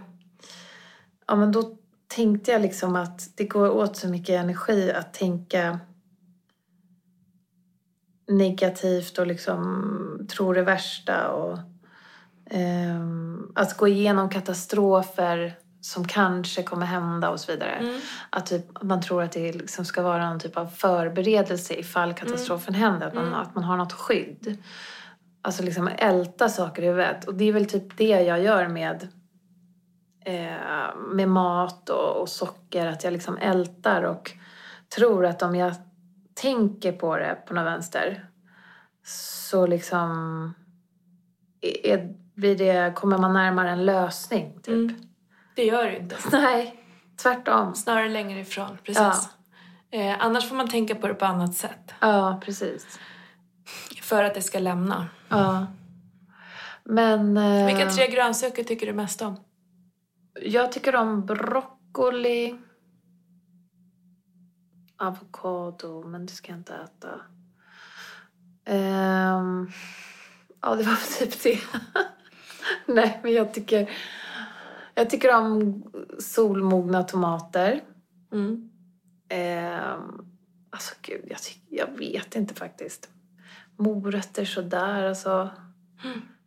ja 1.26 1.36
men 1.36 1.52
då 1.52 1.76
tänkte 2.08 2.52
jag 2.52 2.62
liksom 2.62 2.96
att 2.96 3.36
det 3.36 3.44
går 3.44 3.70
åt 3.70 3.96
så 3.96 4.08
mycket 4.08 4.40
energi 4.40 4.92
att 4.92 5.14
tänka 5.14 5.80
negativt 8.28 9.18
och 9.18 9.26
liksom 9.26 10.26
tror 10.30 10.54
det 10.54 10.62
värsta. 10.62 11.28
Och, 11.28 11.58
att 13.54 13.76
gå 13.76 13.88
igenom 13.88 14.28
katastrofer 14.30 15.54
som 15.80 16.04
kanske 16.04 16.62
kommer 16.62 16.87
hända 16.87 17.30
och 17.30 17.40
så 17.40 17.52
vidare. 17.52 17.70
Mm. 17.70 18.00
Att 18.30 18.46
typ, 18.46 18.83
man 18.83 19.02
tror 19.02 19.22
att 19.22 19.33
det 19.33 19.52
liksom 19.52 19.85
ska 19.85 20.02
vara 20.02 20.28
någon 20.30 20.40
typ 20.40 20.57
av 20.57 20.66
förberedelse 20.66 21.74
ifall 21.74 22.14
katastrofen 22.14 22.74
händer. 22.74 23.07
Att 23.07 23.14
man, 23.14 23.26
Mm. 23.26 23.38
att 23.40 23.54
man 23.54 23.64
har 23.64 23.76
något 23.76 23.92
skydd. 23.92 24.57
Alltså 25.42 25.62
liksom 25.62 25.88
älta 25.98 26.48
saker 26.48 26.83
i 26.83 26.87
huvudet. 26.87 27.24
Och 27.24 27.35
det 27.35 27.44
är 27.44 27.52
väl 27.52 27.66
typ 27.66 27.96
det 27.96 28.09
jag 28.22 28.42
gör 28.42 28.68
med, 28.68 29.09
eh, 30.24 30.96
med 31.12 31.28
mat 31.28 31.88
och, 31.88 32.20
och 32.20 32.28
socker. 32.28 32.87
Att 32.87 33.04
jag 33.04 33.12
liksom 33.12 33.37
ältar 33.37 34.02
och 34.02 34.33
tror 34.96 35.26
att 35.26 35.42
om 35.42 35.54
jag 35.54 35.74
tänker 36.35 36.92
på 36.92 37.16
det 37.16 37.38
på 37.46 37.54
något 37.54 37.66
vänster 37.66 38.26
så 39.50 39.66
liksom 39.66 40.11
är, 41.61 42.14
blir 42.35 42.57
det, 42.57 42.94
kommer 42.97 43.18
man 43.18 43.33
närmare 43.33 43.70
en 43.70 43.85
lösning. 43.85 44.53
Typ. 44.62 44.90
Mm. 44.90 44.97
Det 45.55 45.64
gör 45.64 45.85
du 45.85 45.97
inte. 45.97 46.16
Nej, 46.33 46.85
tvärtom. 47.23 47.75
Snarare 47.75 48.09
längre 48.09 48.40
ifrån. 48.40 48.79
Precis. 48.83 49.29
Eh, 49.90 50.16
annars 50.18 50.49
får 50.49 50.57
man 50.57 50.68
tänka 50.68 50.94
på 50.94 51.09
det 51.09 51.14
på 51.14 51.25
annat 51.25 51.55
sätt. 51.55 51.94
Ja, 52.01 52.40
precis. 52.44 52.99
För 54.03 54.25
att 54.25 54.35
det 54.35 54.42
ska 54.42 54.59
lämna. 54.59 55.09
Ja. 55.29 55.66
Men 56.85 57.37
eh, 57.37 57.66
Vilka 57.66 57.90
tre 57.90 58.11
grönsaker 58.11 58.64
tycker 58.64 58.87
du 58.87 58.92
mest 58.92 59.23
om? 59.23 59.37
jag 60.42 60.73
tycker 60.73 60.97
om 60.97 61.27
broccoli, 61.27 62.59
avokado, 64.97 66.03
men 66.07 66.27
det 66.27 66.33
ska 66.33 66.53
jag 66.53 66.59
inte 66.59 66.75
äta. 66.75 67.20
Ehm, 68.64 69.70
ja, 70.62 70.75
det 70.75 70.83
var 70.83 71.18
typ 71.18 71.42
det. 71.42 71.61
Nej, 72.87 73.20
men 73.22 73.33
jag 73.33 73.55
tycker, 73.55 73.90
jag 74.94 75.11
tycker 75.11 75.35
om 75.37 75.83
solmogna 76.18 77.03
tomater. 77.03 77.81
Mm. 78.33 78.70
Ehm, 79.29 80.12
alltså 80.70 80.94
gud, 81.03 81.24
jag, 81.29 81.38
tyck, 81.38 81.62
jag 81.70 81.98
vet 81.98 82.37
inte 82.37 82.55
faktiskt. 82.55 83.09
Morötter 83.77 84.44
sådär, 84.44 85.05
alltså. 85.09 85.50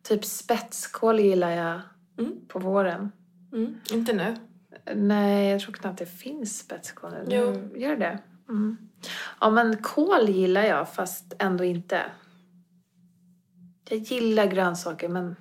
Typ 0.02 0.24
spetskål 0.24 1.20
gillar 1.20 1.50
jag 1.50 1.80
Mm. 2.18 2.32
på 2.48 2.58
våren. 2.58 3.12
Mm. 3.52 3.80
Inte 3.92 4.12
nu. 4.12 4.36
Nej, 4.94 5.50
jag 5.50 5.60
tror 5.60 5.72
knappt 5.74 5.98
det 5.98 6.06
finns 6.06 6.58
spetskål 6.58 7.10
nu. 7.10 7.24
Jo. 7.36 7.78
Gör 7.78 7.96
det? 7.96 8.18
Mm. 8.48 8.76
Ja, 9.40 9.50
men 9.50 9.76
kål 9.82 10.28
gillar 10.28 10.62
jag, 10.62 10.92
fast 10.94 11.34
ändå 11.38 11.64
inte. 11.64 12.02
Jag 13.88 13.98
gillar 13.98 14.46
grönsaker, 14.46 15.08
men... 15.08 15.36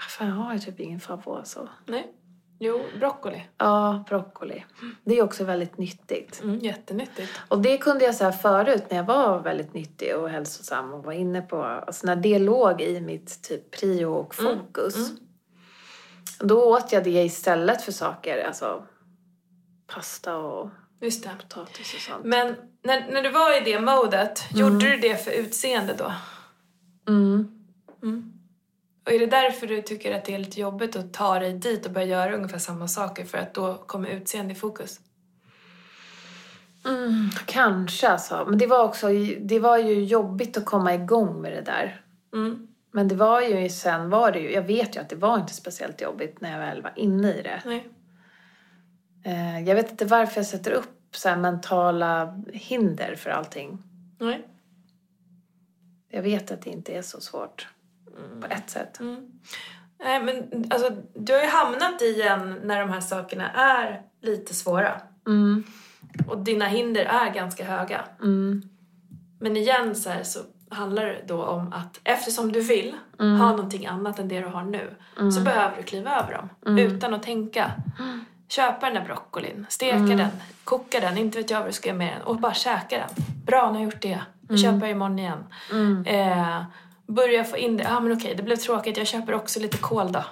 Ah, 0.00 0.08
Fan, 0.08 0.28
jag 0.28 0.34
har 0.34 0.58
typ 0.58 0.80
ingen 0.80 1.00
favorit 1.00 1.38
alltså. 1.38 1.68
Nej. 1.86 2.14
Jo, 2.62 2.80
broccoli. 2.98 3.42
Ja, 3.58 4.04
broccoli. 4.08 4.64
Det 5.04 5.18
är 5.18 5.22
också 5.22 5.44
väldigt 5.44 5.78
nyttigt. 5.78 6.42
Mm. 6.42 6.58
Jättenyttigt. 6.58 7.30
Och 7.48 7.58
det 7.58 7.78
kunde 7.78 8.04
jag 8.04 8.14
säga 8.14 8.32
förut 8.32 8.84
när 8.90 8.96
jag 8.96 9.04
var 9.04 9.38
väldigt 9.40 9.74
nyttig 9.74 10.16
och 10.16 10.30
hälsosam 10.30 10.92
och 10.92 11.04
var 11.04 11.12
inne 11.12 11.42
på, 11.42 11.62
alltså 11.62 12.06
när 12.06 12.16
det 12.16 12.38
låg 12.38 12.80
i 12.80 13.00
mitt 13.00 13.42
typ 13.42 13.70
prio 13.70 14.06
och 14.06 14.34
fokus. 14.34 14.96
Mm. 15.10 15.22
Då 16.40 16.64
åt 16.76 16.92
jag 16.92 17.04
det 17.04 17.24
istället 17.24 17.82
för 17.82 17.92
saker, 17.92 18.44
alltså 18.46 18.82
pasta 19.86 20.36
och 20.36 20.70
Just 21.00 21.24
det. 21.24 21.30
potatis 21.40 21.94
och 21.94 22.00
sånt. 22.00 22.24
Men 22.24 22.54
när, 22.84 23.12
när 23.12 23.22
du 23.22 23.30
var 23.30 23.60
i 23.62 23.64
det 23.64 23.80
modet, 23.80 24.44
gjorde 24.54 24.78
du 24.90 24.96
det 24.96 25.24
för 25.24 25.30
utseende 25.30 25.94
då? 25.98 26.12
Mm. 27.08 27.56
Och 29.04 29.12
är 29.12 29.18
det 29.18 29.26
därför 29.26 29.66
du 29.66 29.82
tycker 29.82 30.14
att 30.14 30.24
det 30.24 30.34
är 30.34 30.38
lite 30.38 30.60
jobbigt 30.60 30.96
att 30.96 31.12
ta 31.12 31.38
dig 31.38 31.52
dit 31.52 31.86
och 31.86 31.92
börja 31.92 32.06
göra 32.06 32.34
ungefär 32.34 32.58
samma 32.58 32.88
saker 32.88 33.24
för 33.24 33.38
att 33.38 33.54
då 33.54 33.74
kommer 33.74 34.08
utseende 34.08 34.52
i 34.52 34.56
fokus? 34.56 35.00
Mm, 36.84 37.30
kanske 37.46 38.08
alltså. 38.08 38.44
Men 38.48 38.58
det 38.58 38.66
var 38.66 38.84
också, 38.84 39.08
det 39.40 39.58
var 39.58 39.78
ju 39.78 40.04
jobbigt 40.04 40.56
att 40.56 40.64
komma 40.64 40.94
igång 40.94 41.42
med 41.42 41.52
det 41.52 41.60
där. 41.62 42.04
Mm. 42.32 42.66
Men 42.92 43.08
det 43.08 43.14
var 43.14 43.40
ju 43.40 43.68
sen 43.68 44.10
var 44.10 44.32
det 44.32 44.38
ju, 44.38 44.52
jag 44.52 44.62
vet 44.62 44.96
ju 44.96 45.00
att 45.00 45.08
det 45.08 45.16
var 45.16 45.38
inte 45.38 45.52
speciellt 45.54 46.00
jobbigt 46.00 46.40
när 46.40 46.52
jag 46.52 46.58
väl 46.58 46.82
var 46.82 46.92
inne 46.96 47.34
i 47.34 47.42
det. 47.42 47.62
Nej. 47.64 47.88
Eh, 49.24 49.60
Jag 49.68 49.74
vet 49.74 49.90
inte 49.90 50.04
varför 50.04 50.38
jag 50.38 50.46
sätter 50.46 50.70
upp 50.70 51.16
så 51.16 51.36
mentala 51.36 52.42
hinder 52.52 53.14
för 53.14 53.30
allting. 53.30 53.78
Nej. 54.18 54.46
Jag 56.10 56.22
vet 56.22 56.50
att 56.50 56.62
det 56.62 56.70
inte 56.70 56.92
är 56.92 57.02
så 57.02 57.20
svårt. 57.20 57.68
På 58.40 58.46
ett 58.46 58.70
sätt. 58.70 59.00
Mm. 59.00 59.30
Nej, 60.04 60.22
men 60.22 60.64
alltså, 60.70 60.90
du 61.14 61.32
har 61.32 61.40
ju 61.40 61.48
hamnat 61.48 62.02
i 62.02 62.22
en 62.22 62.60
när 62.64 62.80
de 62.80 62.90
här 62.90 63.00
sakerna 63.00 63.50
är 63.50 64.02
lite 64.22 64.54
svåra. 64.54 65.00
Mm. 65.26 65.64
Och 66.28 66.38
dina 66.38 66.64
hinder 66.66 67.04
är 67.04 67.30
ganska 67.34 67.64
höga. 67.64 68.04
Mm. 68.22 68.62
Men 69.40 69.56
igen 69.56 69.94
så, 69.94 70.10
här, 70.10 70.22
så 70.22 70.40
handlar 70.70 71.06
det 71.06 71.22
då 71.26 71.44
om 71.44 71.72
att 71.72 72.00
eftersom 72.04 72.52
du 72.52 72.60
vill 72.60 72.94
Mm. 73.20 73.40
ha 73.40 73.50
någonting 73.50 73.86
annat 73.86 74.18
än 74.18 74.28
det 74.28 74.40
du 74.40 74.46
har 74.46 74.62
nu 74.64 74.90
så 75.32 75.40
behöver 75.40 75.76
du 75.76 75.82
kliva 75.82 76.20
över 76.20 76.32
dem 76.32 76.48
Mm. 76.66 76.78
utan 76.78 77.14
att 77.14 77.22
tänka. 77.22 77.70
Köpa 78.48 78.86
den 78.86 78.94
där 78.94 79.04
broccolin, 79.04 79.66
steka 79.68 79.96
Mm. 79.96 80.16
den, 80.16 80.28
koka 80.64 81.00
den, 81.00 81.18
inte 81.18 81.38
vet 81.38 81.50
jag 81.50 81.60
vad 81.60 81.68
du 81.68 81.72
ska 81.72 81.88
göra 81.88 81.98
med 81.98 82.12
den 82.16 82.22
och 82.22 82.36
bara 82.40 82.54
käka 82.54 82.96
den. 82.98 83.24
Bra, 83.46 83.66
nu 83.66 83.72
har 83.72 83.84
jag 83.84 83.84
gjort 83.92 84.02
det. 84.02 84.20
Nu 84.40 84.58
köper 84.58 84.80
jag 84.80 84.90
imorgon 84.90 85.18
igen. 85.18 85.44
Mm. 85.72 86.04
Eh, 86.06 86.62
börja 87.14 87.44
få 87.44 87.56
in 87.56 87.76
det. 87.76 87.82
Ja 87.84 87.96
ah, 87.96 88.00
men 88.00 88.12
okej, 88.12 88.34
det 88.36 88.42
blev 88.42 88.56
tråkigt. 88.56 88.96
Jag 88.96 89.06
köper 89.06 89.34
också 89.34 89.60
lite 89.60 89.78
kål 89.78 90.12
då. 90.12 90.24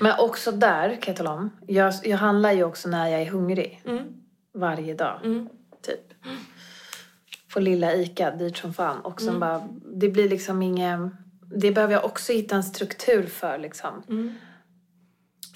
Men 0.00 0.18
också 0.18 0.52
där 0.52 0.88
kan 0.88 1.12
jag 1.12 1.16
tala 1.16 1.32
om. 1.32 1.50
Jag, 1.66 1.94
jag 2.04 2.18
handlar 2.18 2.52
ju 2.52 2.64
också 2.64 2.88
när 2.88 3.08
jag 3.08 3.22
är 3.22 3.26
hungrig. 3.26 3.82
Mm. 3.84 4.04
Varje 4.54 4.94
dag. 4.94 5.20
Mm. 5.24 5.48
Typ. 5.86 6.00
På 7.54 7.60
lilla 7.60 7.94
ICA, 7.94 8.30
dyrt 8.30 8.56
som 8.56 8.74
fan. 8.74 9.00
Och 9.00 9.22
Mm. 9.22 9.32
sen 9.32 9.40
bara, 9.40 9.68
det 10.00 10.08
blir 10.08 10.28
liksom 10.28 10.62
ingen... 10.62 11.16
Det 11.56 11.70
behöver 11.72 11.94
jag 11.94 12.04
också 12.04 12.32
hitta 12.32 12.56
en 12.56 12.64
struktur 12.64 13.26
för 13.26 13.58
liksom. 13.58 14.02
Mm. 14.08 14.34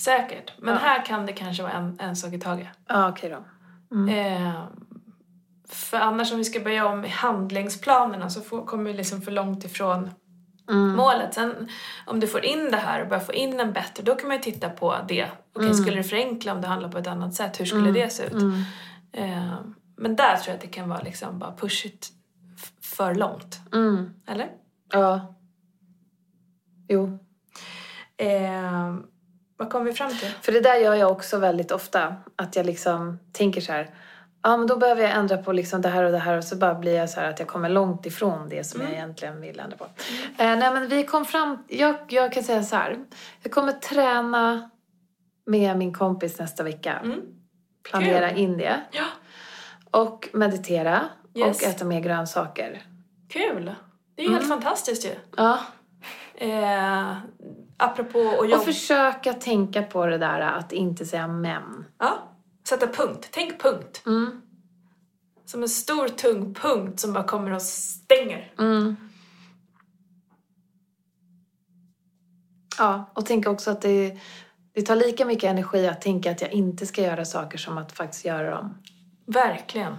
Säkert. 0.00 0.52
Men 0.58 0.74
Ja. 0.74 0.80
här 0.80 1.04
kan 1.06 1.26
det 1.26 1.32
kanske 1.32 1.62
vara 1.62 1.72
en, 1.72 1.96
en 2.00 2.16
sak 2.16 2.32
i 2.32 2.38
taget. 2.40 2.68
Ja, 2.88 3.08
okej 3.08 3.30
då. 3.30 3.36
Eh, 4.12 4.64
för 5.68 5.96
annars 5.96 6.32
om 6.32 6.38
vi 6.38 6.44
ska 6.44 6.60
börja 6.60 6.86
om 6.86 7.04
i 7.04 7.08
handlingsplanerna 7.08 8.30
så 8.30 8.40
får, 8.40 8.64
kommer 8.66 8.84
vi 8.84 8.96
liksom 8.96 9.22
för 9.22 9.32
långt 9.32 9.64
ifrån 9.64 10.10
Mm. 10.70 10.96
målet. 10.96 11.34
Sen 11.34 11.68
om 12.06 12.20
du 12.20 12.26
får 12.26 12.44
in 12.44 12.70
det 12.70 12.76
här 12.76 13.02
och 13.02 13.08
börjar 13.08 13.24
få 13.24 13.32
in 13.32 13.56
den 13.56 13.72
bättre, 13.72 14.02
då 14.02 14.14
kan 14.14 14.28
man 14.28 14.36
ju 14.36 14.42
titta 14.42 14.70
på 14.70 14.96
det. 15.08 15.28
Okej, 15.52 15.74
skulle 15.74 15.96
det 15.96 16.02
förenkla 16.02 16.52
om 16.52 16.60
det 16.60 16.66
handlar 16.66 16.88
på 16.88 16.98
ett 16.98 17.06
annat 17.06 17.34
sätt? 17.34 17.60
Hur 17.60 17.64
skulle 17.64 17.92
det 17.92 18.10
se 18.10 18.24
ut? 18.24 18.32
Mm. 18.32 18.62
Eh, 19.12 19.54
men 19.96 20.16
där 20.16 20.36
tror 20.36 20.46
jag 20.46 20.54
att 20.54 20.60
det 20.60 20.66
kan 20.66 20.88
vara 20.88 21.00
liksom 21.00 21.38
bara 21.38 21.56
push 21.56 21.86
it 21.86 22.08
för 22.82 23.14
långt. 23.14 23.60
Mm. 23.72 24.14
Eller? 24.26 24.48
Ja. 24.92 25.34
Jo. 26.88 27.18
Eh, 28.16 28.94
vad 29.56 29.70
kom 29.70 29.84
vi 29.84 29.92
fram 29.92 30.10
till? 30.10 30.30
För 30.40 30.52
det 30.52 30.60
där 30.60 30.76
gör 30.76 30.94
jag 30.94 31.12
också 31.12 31.38
väldigt 31.38 31.70
ofta. 31.70 32.16
Att 32.36 32.56
jag 32.56 32.66
liksom 32.66 33.18
tänker 33.32 33.60
så 33.60 33.72
här. 33.72 33.90
Ja, 34.42 34.56
men 34.56 34.66
då 34.66 34.76
behöver 34.76 35.02
jag 35.02 35.10
ändra 35.10 35.36
på 35.36 35.52
liksom 35.52 35.82
det 35.82 35.88
här 35.88 36.04
och 36.04 36.12
det 36.12 36.18
här. 36.18 36.36
Och 36.36 36.44
så 36.44 36.56
bara 36.56 36.74
blir 36.74 36.94
jag 36.96 37.10
så 37.10 37.20
här 37.20 37.30
att 37.30 37.38
jag 37.38 37.48
kommer 37.48 37.68
långt 37.68 38.06
ifrån 38.06 38.48
det 38.48 38.64
som 38.64 38.80
jag 38.80 38.90
egentligen 38.90 39.40
vill 39.40 39.60
ändra 39.60 39.76
på. 39.76 39.84
Eh, 39.84 39.90
nej, 40.38 40.72
men 40.72 40.88
vi 40.88 41.04
kom 41.04 41.24
fram... 41.24 41.58
Jag, 41.68 41.96
jag 42.08 42.32
kan 42.32 42.42
säga 42.42 42.62
så 42.62 42.76
här. 42.76 42.98
Jag 43.42 43.52
kommer 43.52 43.72
träna 43.72 44.70
med 45.46 45.76
min 45.78 45.94
kompis 45.94 46.38
nästa 46.38 46.62
vecka. 46.62 46.98
Mm. 47.04 47.20
Planera 47.90 48.28
Kul. 48.28 48.38
in 48.38 48.56
det. 48.58 48.80
Ja, 48.90 49.04
Och 50.00 50.28
meditera. 50.32 51.00
Yes. 51.34 51.62
Och 51.62 51.68
äta 51.68 51.84
mer 51.84 52.00
grönsaker. 52.00 52.82
kul! 53.28 53.74
Det 54.16 54.22
är 54.22 54.26
ju 54.26 54.32
helt 54.32 54.48
fantastiskt 54.48 55.06
ju. 55.06 55.10
Ja. 55.36 55.58
Eh, 56.34 57.12
apropå 57.76 58.28
att 58.30 58.38
Och 58.38 58.46
jobba... 58.46 58.62
försöka 58.62 59.32
tänka 59.32 59.82
på 59.82 60.06
det 60.06 60.18
där 60.18 60.40
att 60.40 60.72
inte 60.72 61.04
säga 61.06 61.26
men. 61.26 61.84
Ja, 61.98 62.18
sätta 62.70 62.86
punkt. 62.86 63.28
Tänk 63.30 63.62
punkt. 63.62 64.02
Mm. 64.06 64.40
Som 65.44 65.62
en 65.62 65.68
stor 65.68 66.08
tung 66.08 66.54
punkt 66.54 67.00
som 67.00 67.12
bara 67.12 67.24
kommer 67.24 67.50
och 67.50 67.62
stänger. 67.62 68.52
Mm. 68.58 68.96
Ja, 72.78 73.10
och 73.14 73.26
tänka 73.26 73.50
också 73.50 73.70
att 73.70 73.82
det, 73.82 74.18
det 74.72 74.82
tar 74.82 74.96
lika 74.96 75.24
mycket 75.24 75.50
energi 75.50 75.88
att 75.88 76.00
tänka 76.00 76.30
att 76.30 76.40
jag 76.40 76.52
inte 76.52 76.86
ska 76.86 77.02
göra 77.02 77.24
saker 77.24 77.58
som 77.58 77.78
att 77.78 77.92
faktiskt 77.92 78.24
göra 78.24 78.50
dem. 78.50 78.78
Verkligen. 79.26 79.96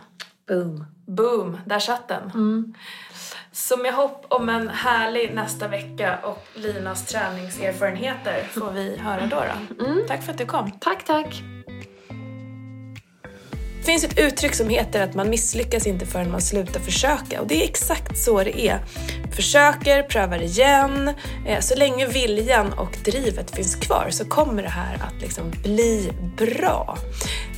Boom. 0.47 0.85
Boom, 1.07 1.57
där 1.65 1.79
satt 1.79 2.07
den. 2.07 2.23
Mm. 2.23 2.73
Så 3.51 3.77
med 3.77 3.93
hopp 3.93 4.25
om 4.29 4.49
en 4.49 4.69
härlig 4.69 5.35
nästa 5.35 5.67
vecka 5.67 6.19
och 6.23 6.47
Linas 6.53 7.05
träningserfarenheter 7.05 8.43
får 8.43 8.71
vi 8.71 8.97
höra 8.97 9.25
då. 9.25 9.43
då. 9.79 10.07
Tack 10.07 10.23
för 10.23 10.31
att 10.31 10.37
du 10.37 10.45
kom. 10.45 10.71
Tack, 10.71 11.05
tack. 11.05 11.43
Det 13.81 13.85
finns 13.85 14.03
ett 14.03 14.19
uttryck 14.19 14.55
som 14.55 14.69
heter 14.69 15.01
att 15.03 15.13
man 15.13 15.29
misslyckas 15.29 15.87
inte 15.87 16.05
förrän 16.05 16.31
man 16.31 16.41
slutar 16.41 16.79
försöka 16.79 17.41
och 17.41 17.47
det 17.47 17.63
är 17.63 17.63
exakt 17.63 18.17
så 18.17 18.43
det 18.43 18.61
är. 18.67 18.79
Försöker, 19.31 20.03
prövar 20.03 20.41
igen. 20.41 21.13
Eh, 21.47 21.59
så 21.59 21.75
länge 21.75 22.07
viljan 22.07 22.73
och 22.73 22.97
drivet 23.05 23.55
finns 23.55 23.75
kvar 23.75 24.07
så 24.09 24.25
kommer 24.25 24.63
det 24.63 24.69
här 24.69 24.95
att 24.95 25.21
liksom 25.21 25.51
bli 25.63 26.11
bra. 26.37 26.97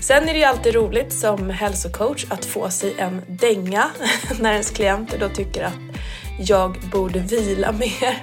Sen 0.02 0.30
är 0.30 0.34
det 0.34 0.40
ju 0.40 0.46
alltid 0.46 0.76
roligt 0.76 1.14
som 1.14 1.50
hälsocoach 1.50 2.26
att 2.30 2.46
få 2.46 2.70
sig 2.70 2.96
en 2.98 3.22
dänga 3.28 3.90
när 4.40 4.52
ens 4.52 4.70
klienter 4.70 5.20
då 5.20 5.30
tycker 5.30 5.64
att 5.64 5.98
jag 6.40 6.78
borde 6.92 7.20
vila 7.20 7.72
mer. 7.80 8.22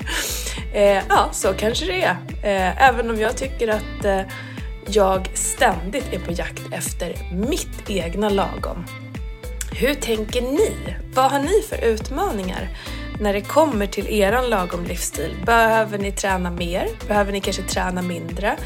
Eh, 0.74 1.02
ja, 1.08 1.28
så 1.32 1.52
kanske 1.52 1.86
det 1.86 2.02
är. 2.02 2.16
Eh, 2.42 2.88
även 2.88 3.10
om 3.10 3.20
jag 3.20 3.36
tycker 3.36 3.68
att 3.68 4.04
jag 4.92 5.28
ständigt 5.34 6.12
är 6.12 6.18
på 6.18 6.32
jakt 6.32 6.62
efter 6.72 7.16
mitt 7.32 7.90
egna 7.90 8.28
lagom. 8.28 8.84
Hur 9.72 9.94
tänker 9.94 10.42
ni? 10.42 10.96
Vad 11.14 11.30
har 11.30 11.38
ni 11.38 11.62
för 11.68 11.84
utmaningar 11.84 12.68
när 13.20 13.32
det 13.32 13.40
kommer 13.40 13.86
till 13.86 14.06
eran 14.08 14.50
lagom 14.50 14.84
livsstil? 14.84 15.36
Behöver 15.46 15.98
ni 15.98 16.12
träna 16.12 16.50
mer? 16.50 16.88
Behöver 17.08 17.32
ni 17.32 17.40
kanske 17.40 17.62
träna 17.62 18.02
mindre? 18.02 18.56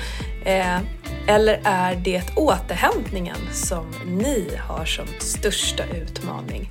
Eh, 0.45 0.79
eller 1.27 1.61
är 1.65 1.95
det 1.95 2.23
återhämtningen 2.37 3.37
som 3.53 3.95
ni 4.07 4.49
har 4.69 4.85
som 4.85 5.07
största 5.19 5.85
utmaning? 5.85 6.71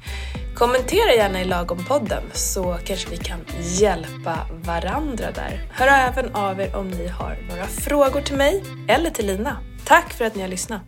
Kommentera 0.55 1.13
gärna 1.13 1.41
i 1.41 1.45
Lagom-podden 1.45 2.23
så 2.33 2.77
kanske 2.85 3.09
vi 3.09 3.17
kan 3.17 3.39
hjälpa 3.59 4.37
varandra 4.51 5.31
där. 5.31 5.67
Hör 5.71 5.87
även 5.87 6.35
av 6.35 6.61
er 6.61 6.75
om 6.75 6.89
ni 6.89 7.07
har 7.07 7.37
några 7.49 7.65
frågor 7.65 8.21
till 8.21 8.37
mig 8.37 8.63
eller 8.87 9.09
till 9.09 9.27
Lina. 9.27 9.57
Tack 9.85 10.13
för 10.13 10.25
att 10.25 10.35
ni 10.35 10.41
har 10.41 10.49
lyssnat! 10.49 10.81